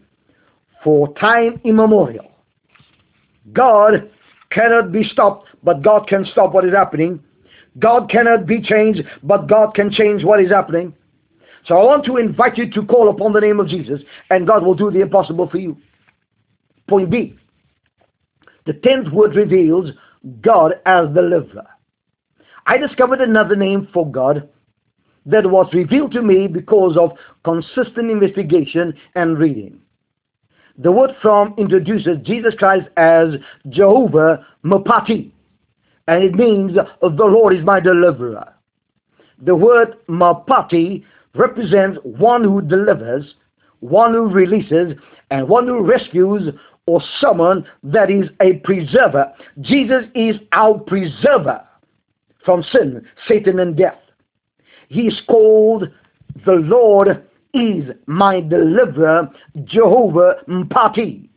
for 0.84 1.12
time 1.14 1.60
immemorial. 1.64 2.30
God 3.52 4.10
cannot 4.50 4.92
be 4.92 5.04
stopped, 5.04 5.48
but 5.62 5.82
God 5.82 6.06
can 6.06 6.26
stop 6.32 6.52
what 6.52 6.64
is 6.64 6.74
happening. 6.74 7.20
God 7.78 8.10
cannot 8.10 8.46
be 8.46 8.60
changed, 8.60 9.02
but 9.22 9.48
God 9.48 9.74
can 9.74 9.90
change 9.90 10.22
what 10.24 10.42
is 10.42 10.50
happening. 10.50 10.94
So 11.66 11.76
I 11.76 11.84
want 11.84 12.04
to 12.06 12.16
invite 12.16 12.56
you 12.56 12.70
to 12.70 12.82
call 12.86 13.10
upon 13.10 13.32
the 13.32 13.40
name 13.40 13.58
of 13.58 13.68
Jesus, 13.68 14.00
and 14.30 14.46
God 14.46 14.64
will 14.64 14.74
do 14.74 14.90
the 14.90 15.00
impossible 15.00 15.48
for 15.48 15.58
you. 15.58 15.76
Point 16.88 17.10
B. 17.10 17.36
The 18.66 18.74
tenth 18.74 19.12
word 19.12 19.34
reveals 19.36 19.90
God 20.42 20.72
as 20.86 21.06
the 21.14 21.22
deliverer. 21.22 21.66
I 22.66 22.78
discovered 22.78 23.20
another 23.20 23.54
name 23.54 23.88
for 23.94 24.10
God 24.10 24.48
that 25.24 25.48
was 25.48 25.68
revealed 25.72 26.12
to 26.12 26.22
me 26.22 26.48
because 26.48 26.96
of 26.96 27.12
consistent 27.44 28.10
investigation 28.10 28.94
and 29.14 29.38
reading. 29.38 29.80
The 30.78 30.92
word 30.92 31.10
from 31.22 31.54
introduces 31.56 32.18
Jesus 32.24 32.54
Christ 32.58 32.86
as 32.96 33.28
Jehovah 33.70 34.44
Mapati, 34.64 35.30
and 36.08 36.22
it 36.22 36.34
means 36.34 36.72
the 36.74 37.24
Lord 37.24 37.56
is 37.56 37.64
my 37.64 37.80
deliverer. 37.80 38.52
The 39.42 39.54
word 39.54 39.96
Mapati 40.08 41.04
represents 41.34 41.98
one 42.02 42.44
who 42.44 42.60
delivers, 42.62 43.34
one 43.80 44.12
who 44.12 44.26
releases, 44.28 44.92
and 45.30 45.48
one 45.48 45.66
who 45.66 45.82
rescues 45.82 46.52
or 46.86 47.02
someone 47.20 47.66
that 47.82 48.10
is 48.10 48.28
a 48.40 48.54
preserver. 48.64 49.32
Jesus 49.60 50.04
is 50.14 50.36
our 50.52 50.78
preserver 50.78 51.60
from 52.44 52.62
sin, 52.72 53.04
Satan, 53.28 53.58
and 53.58 53.76
death. 53.76 53.98
He 54.88 55.02
is 55.02 55.20
called 55.28 55.84
the 56.44 56.52
Lord 56.52 57.24
is 57.54 57.84
my 58.06 58.40
deliverer, 58.40 59.28
Jehovah 59.64 60.36
Mpati. 60.48 61.28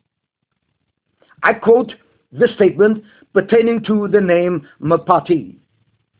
I 1.44 1.54
quote 1.54 1.94
this 2.32 2.54
statement 2.56 3.04
pertaining 3.34 3.84
to 3.86 4.08
the 4.08 4.22
name 4.22 4.68
Mpati. 4.82 5.56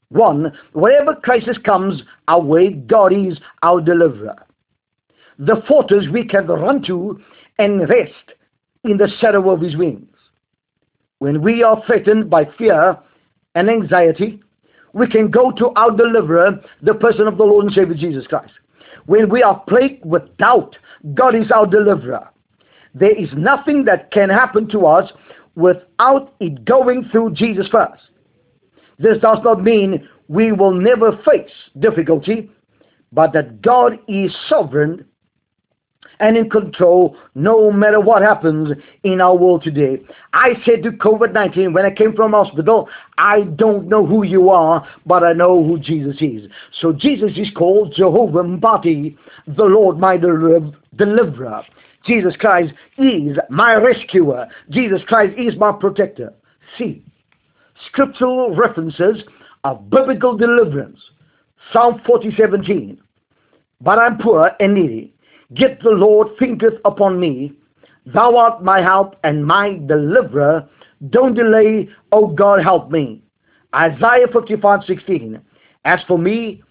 One, 0.10 0.52
wherever 0.74 1.14
crisis 1.16 1.58
comes 1.64 2.02
our 2.28 2.42
way, 2.42 2.72
God 2.72 3.14
is 3.14 3.38
our 3.62 3.80
deliverer. 3.82 4.36
The 5.38 5.62
fortress 5.68 6.06
we 6.12 6.26
can 6.26 6.48
run 6.48 6.82
to 6.84 7.22
and 7.60 7.88
rest 7.88 8.34
in 8.84 8.98
the 8.98 9.10
shadow 9.20 9.50
of 9.52 9.62
his 9.62 9.76
wings. 9.76 10.08
When 11.20 11.42
we 11.42 11.64
are 11.64 11.82
threatened 11.86 12.30
by 12.30 12.46
fear 12.58 12.98
and 13.56 13.70
anxiety, 13.70 14.42
we 14.94 15.08
can 15.08 15.30
go 15.30 15.52
to 15.52 15.70
our 15.76 15.92
deliverer, 15.92 16.60
the 16.82 16.94
person 16.94 17.28
of 17.28 17.38
the 17.38 17.44
Lord 17.44 17.66
and 17.66 17.74
Savior 17.74 17.94
Jesus 17.96 18.26
Christ. 18.28 18.54
When 19.06 19.30
we 19.30 19.44
are 19.44 19.60
plagued 19.68 20.06
with 20.06 20.36
doubt, 20.38 20.76
God 21.14 21.36
is 21.36 21.52
our 21.52 21.66
deliverer. 21.68 22.30
There 22.94 23.16
is 23.16 23.30
nothing 23.36 23.86
that 23.86 24.12
can 24.12 24.30
happen 24.30 24.68
to 24.70 24.86
us 24.86 25.12
without 25.56 26.34
it 26.40 26.66
going 26.66 27.08
through 27.12 27.32
Jesus 27.34 27.68
first. 27.72 28.02
This 28.98 29.18
does 29.22 29.40
not 29.44 29.64
mean 29.64 30.08
we 30.28 30.52
will 30.52 30.74
never 30.74 31.12
face 31.26 31.52
difficulty, 31.80 32.50
but 33.12 33.34
that 33.34 33.62
God 33.62 33.94
is 34.08 34.32
sovereign 34.48 35.06
and 36.20 36.38
in 36.38 36.50
control 36.50 37.16
no 37.36 37.72
matter 37.72 38.00
what 38.00 38.22
happens 38.22 38.70
in 39.04 39.22
our 39.22 39.36
world 39.36 39.64
today. 39.64 39.98
I 40.34 40.54
said 40.66 40.84
to 40.84 40.92
COVID 40.92 41.34
19 41.34 41.74
when 41.74 41.86
I 41.86 41.92
came 41.92 42.16
from 42.16 42.34
hospital, 42.34 42.90
I 43.18 43.42
don't 43.56 43.88
know 43.88 44.06
who 44.06 44.24
you 44.24 44.50
are, 44.50 44.88
but 45.06 45.24
I 45.24 45.34
know 45.34 45.64
who 45.64 45.80
Jesus 45.80 46.18
is. 46.22 46.50
So 46.80 46.92
Jesus 46.94 47.32
is 47.36 47.50
called 47.56 47.94
Jehovah 47.96 48.44
Mbati, 48.44 49.18
the 49.48 49.64
Lord 49.64 49.98
my 49.98 50.18
deliverer. 50.18 51.64
Jesus 52.06 52.36
Christ 52.38 52.74
is 52.98 53.38
my 53.50 53.76
rescuer. 53.76 54.48
Jesus 54.70 55.02
Christ 55.08 55.38
is 55.38 55.56
my 55.58 55.72
protector. 55.72 56.34
See, 56.78 57.04
scriptural 57.88 58.56
references 58.56 59.24
of 59.64 59.90
biblical 59.90 60.38
deliverance. 60.38 61.00
Psalm 61.74 62.02
40, 62.06 62.36
17. 62.38 63.02
But 63.82 64.00
I'm 64.00 64.18
poor 64.18 64.52
and 64.60 64.74
needy 64.74 65.14
Get 65.56 65.82
the 65.82 65.90
Lord 65.90 66.28
thinketh 66.38 66.76
upon 66.86 67.20
me. 67.20 67.54
Thou 68.06 68.36
art 68.38 68.64
my 68.64 68.82
help 68.82 69.16
and 69.24 69.46
my 69.46 69.80
deliverer. 69.88 70.68
Don't 71.10 71.34
delay, 71.36 71.90
O 72.12 72.28
God, 72.28 72.62
help 72.62 72.92
me. 72.92 73.22
Isaiah 73.74 74.28
55, 74.32 74.82
16. 74.86 75.40
As 75.86 76.00
for 76.08 76.18
me, 76.18 76.62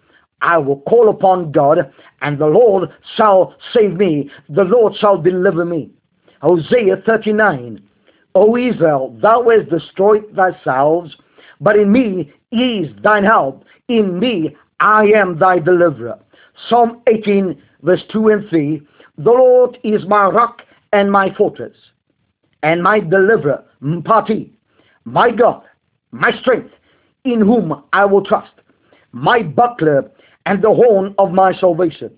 I 0.40 0.58
will 0.58 0.80
call 0.82 1.08
upon 1.08 1.50
God, 1.50 1.92
and 2.22 2.38
the 2.38 2.46
Lord 2.46 2.90
shall 3.16 3.54
save 3.72 3.94
me. 3.94 4.30
The 4.48 4.64
Lord 4.64 4.94
shall 4.96 5.20
deliver 5.20 5.64
me. 5.64 5.90
Hosea 6.42 6.98
39. 7.06 7.82
O 8.34 8.56
Israel, 8.56 9.16
thou 9.20 9.48
hast 9.50 9.70
destroyed 9.70 10.24
thyself, 10.36 11.06
but 11.60 11.76
in 11.76 11.90
me 11.90 12.32
is 12.52 12.88
thine 13.02 13.24
help. 13.24 13.64
In 13.88 14.18
me 14.20 14.56
I 14.78 15.06
am 15.16 15.38
thy 15.38 15.58
deliverer. 15.58 16.18
Psalm 16.68 17.02
18, 17.08 17.60
verse 17.82 18.02
2 18.12 18.28
and 18.28 18.48
3 18.48 18.82
The 19.18 19.30
Lord 19.30 19.78
is 19.84 20.06
my 20.06 20.26
rock 20.26 20.62
and 20.92 21.10
my 21.10 21.34
fortress, 21.34 21.76
and 22.62 22.82
my 22.82 23.00
deliverer, 23.00 23.64
Mpati, 23.82 24.50
my 25.04 25.30
God, 25.30 25.62
my 26.10 26.30
strength, 26.40 26.70
in 27.24 27.40
whom 27.40 27.82
I 27.92 28.04
will 28.04 28.24
trust, 28.24 28.52
my 29.12 29.42
buckler 29.42 30.10
and 30.46 30.62
the 30.62 30.72
horn 30.72 31.14
of 31.18 31.32
my 31.32 31.52
salvation, 31.54 32.10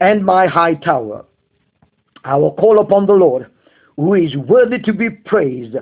and 0.00 0.24
my 0.24 0.46
high 0.46 0.74
tower. 0.74 1.24
I 2.24 2.36
will 2.36 2.52
call 2.54 2.80
upon 2.80 3.06
the 3.06 3.14
Lord, 3.14 3.50
who 3.96 4.14
is 4.14 4.36
worthy 4.36 4.78
to 4.80 4.92
be 4.92 5.10
praised. 5.10 5.76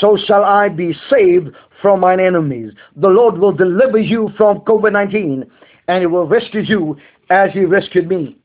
So 0.00 0.16
shall 0.26 0.44
I 0.44 0.68
be 0.68 0.94
saved 1.10 1.50
from 1.80 2.00
mine 2.00 2.20
enemies. 2.20 2.72
The 2.96 3.08
Lord 3.08 3.38
will 3.38 3.52
deliver 3.52 3.98
you 3.98 4.30
from 4.36 4.60
COVID 4.60 4.92
19 4.92 5.44
and 5.88 6.00
He 6.00 6.06
will 6.06 6.26
rescue 6.26 6.62
you 6.62 6.96
as 7.30 7.50
he 7.52 7.64
rescued 7.64 8.08
me. 8.08 8.36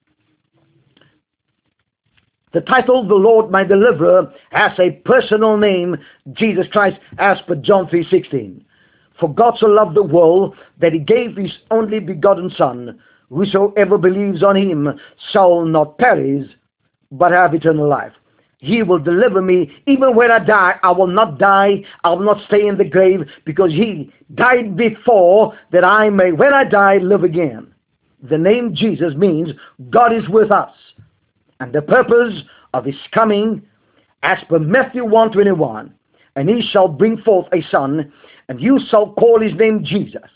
The 2.53 2.61
title, 2.61 3.07
The 3.07 3.15
Lord 3.15 3.49
My 3.49 3.63
Deliverer, 3.63 4.33
has 4.51 4.77
a 4.77 4.91
personal 5.05 5.55
name, 5.57 5.95
Jesus 6.33 6.67
Christ, 6.71 6.97
as 7.17 7.37
per 7.47 7.55
John 7.55 7.87
3.16. 7.87 8.63
For 9.19 9.33
God 9.33 9.55
so 9.57 9.67
loved 9.67 9.95
the 9.95 10.03
world 10.03 10.55
that 10.79 10.91
he 10.93 10.99
gave 10.99 11.37
his 11.37 11.51
only 11.69 11.99
begotten 11.99 12.51
Son, 12.57 12.99
Whosoever 13.31 13.97
believes 13.97 14.43
on 14.43 14.57
him 14.57 14.89
shall 15.31 15.63
not 15.63 15.97
perish, 15.97 16.49
but 17.11 17.31
have 17.31 17.53
eternal 17.53 17.87
life. 17.87 18.11
He 18.57 18.83
will 18.83 18.99
deliver 18.99 19.41
me. 19.41 19.71
Even 19.87 20.15
when 20.15 20.29
I 20.31 20.39
die, 20.39 20.75
I 20.83 20.91
will 20.91 21.07
not 21.07 21.39
die. 21.39 21.83
I 22.03 22.09
will 22.09 22.25
not 22.25 22.45
stay 22.47 22.67
in 22.67 22.77
the 22.77 22.83
grave 22.83 23.21
because 23.45 23.71
he 23.71 24.11
died 24.35 24.75
before 24.75 25.57
that 25.71 25.85
I 25.85 26.09
may, 26.09 26.33
when 26.33 26.53
I 26.53 26.65
die, 26.65 26.97
live 26.97 27.23
again. 27.23 27.70
The 28.23 28.37
name 28.37 28.75
Jesus 28.75 29.13
means 29.15 29.49
God 29.89 30.13
is 30.13 30.27
with 30.29 30.51
us. 30.51 30.73
And 31.59 31.73
the 31.73 31.81
purpose 31.81 32.33
of 32.73 32.85
his 32.85 32.95
coming, 33.13 33.61
as 34.23 34.37
per 34.49 34.59
Matthew 34.59 35.03
121, 35.03 35.93
and 36.35 36.49
he 36.49 36.61
shall 36.71 36.87
bring 36.87 37.17
forth 37.19 37.47
a 37.53 37.61
son, 37.69 38.11
and 38.47 38.61
you 38.61 38.79
shall 38.89 39.13
call 39.13 39.41
his 39.41 39.53
name 39.55 39.83
Jesus, 39.83 40.29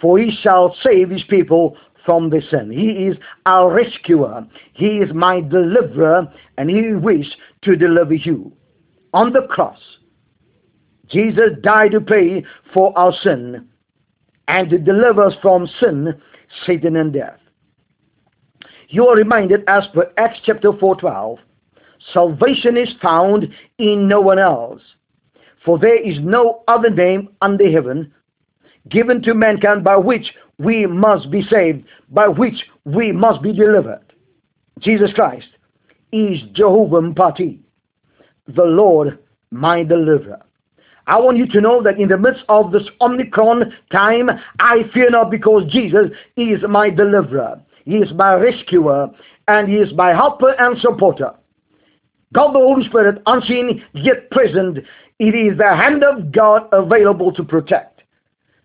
for 0.00 0.18
he 0.18 0.30
shall 0.42 0.76
save 0.82 1.10
his 1.10 1.22
people 1.28 1.76
from 2.04 2.30
the 2.30 2.40
sin. 2.50 2.70
He 2.70 3.06
is 3.06 3.16
our 3.44 3.72
rescuer. 3.72 4.46
He 4.72 4.98
is 4.98 5.12
my 5.12 5.40
deliverer, 5.40 6.32
and 6.56 6.70
he 6.70 6.92
wishes 6.94 7.34
to 7.62 7.76
deliver 7.76 8.14
you. 8.14 8.52
On 9.12 9.32
the 9.32 9.46
cross, 9.50 9.78
Jesus 11.08 11.50
died 11.62 11.92
to 11.92 12.00
pay 12.00 12.44
for 12.72 12.96
our 12.98 13.12
sin 13.22 13.68
and 14.48 14.70
to 14.70 14.78
deliver 14.78 15.24
us 15.24 15.34
from 15.42 15.68
sin, 15.80 16.20
Satan, 16.66 16.96
and 16.96 17.12
death. 17.12 17.38
You 18.88 19.08
are 19.08 19.16
reminded 19.16 19.64
as 19.68 19.84
per 19.92 20.10
Acts 20.16 20.40
chapter 20.44 20.72
4:12, 20.72 21.38
salvation 22.12 22.76
is 22.76 22.92
found 23.02 23.48
in 23.78 24.08
no 24.08 24.20
one 24.20 24.38
else, 24.38 24.82
for 25.64 25.78
there 25.78 26.00
is 26.00 26.18
no 26.20 26.62
other 26.68 26.90
name 26.90 27.28
under 27.42 27.70
heaven 27.70 28.12
given 28.88 29.20
to 29.22 29.34
mankind 29.34 29.82
by 29.82 29.96
which 29.96 30.32
we 30.58 30.86
must 30.86 31.30
be 31.30 31.42
saved, 31.42 31.84
by 32.10 32.28
which 32.28 32.64
we 32.84 33.12
must 33.12 33.42
be 33.42 33.52
delivered. 33.52 34.00
Jesus 34.80 35.12
Christ 35.12 35.48
is 36.12 36.40
Jehovah 36.52 37.00
Mephalti, 37.00 37.58
the 38.46 38.62
Lord 38.64 39.18
my 39.50 39.82
deliverer. 39.82 40.42
I 41.08 41.20
want 41.20 41.38
you 41.38 41.46
to 41.46 41.60
know 41.60 41.82
that 41.82 42.00
in 42.00 42.08
the 42.08 42.18
midst 42.18 42.42
of 42.48 42.72
this 42.72 42.82
Omicron 43.00 43.72
time, 43.92 44.28
I 44.58 44.82
fear 44.92 45.08
not 45.08 45.30
because 45.30 45.62
Jesus 45.70 46.06
is 46.36 46.58
my 46.68 46.90
deliverer. 46.90 47.60
He 47.84 47.96
is 47.98 48.12
my 48.14 48.34
rescuer 48.34 49.08
and 49.46 49.68
He 49.68 49.76
is 49.76 49.92
my 49.94 50.12
helper 50.12 50.50
and 50.58 50.76
supporter. 50.80 51.30
God 52.32 52.48
the 52.54 52.58
Holy 52.58 52.84
Spirit, 52.88 53.22
unseen 53.26 53.84
yet 53.94 54.30
present, 54.32 54.78
it 55.18 55.34
is 55.34 55.56
the 55.56 55.76
hand 55.76 56.02
of 56.02 56.32
God 56.32 56.68
available 56.72 57.32
to 57.34 57.44
protect. 57.44 58.02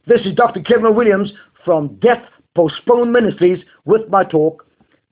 This 0.07 0.21
is 0.25 0.33
Dr. 0.33 0.61
Kevin 0.61 0.95
Williams 0.95 1.31
from 1.63 1.95
Death 1.99 2.23
Postponed 2.55 3.13
Ministries 3.13 3.63
with 3.85 4.09
my 4.09 4.23
talk, 4.23 4.65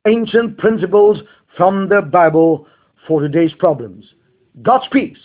Ancient 0.07 0.57
Principles 0.57 1.19
from 1.55 1.89
the 1.89 2.01
Bible 2.01 2.65
for 3.07 3.21
Today's 3.21 3.53
Problems. 3.59 4.03
God's 4.63 4.87
peace 4.91 5.17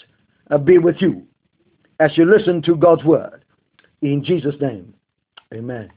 be 0.65 0.77
with 0.77 0.97
you 1.01 1.27
as 2.01 2.17
you 2.17 2.25
listen 2.25 2.63
to 2.63 2.77
God's 2.77 3.05
Word. 3.05 3.45
In 4.03 4.25
Jesus' 4.25 4.57
name, 4.61 4.95
amen. 5.53 5.91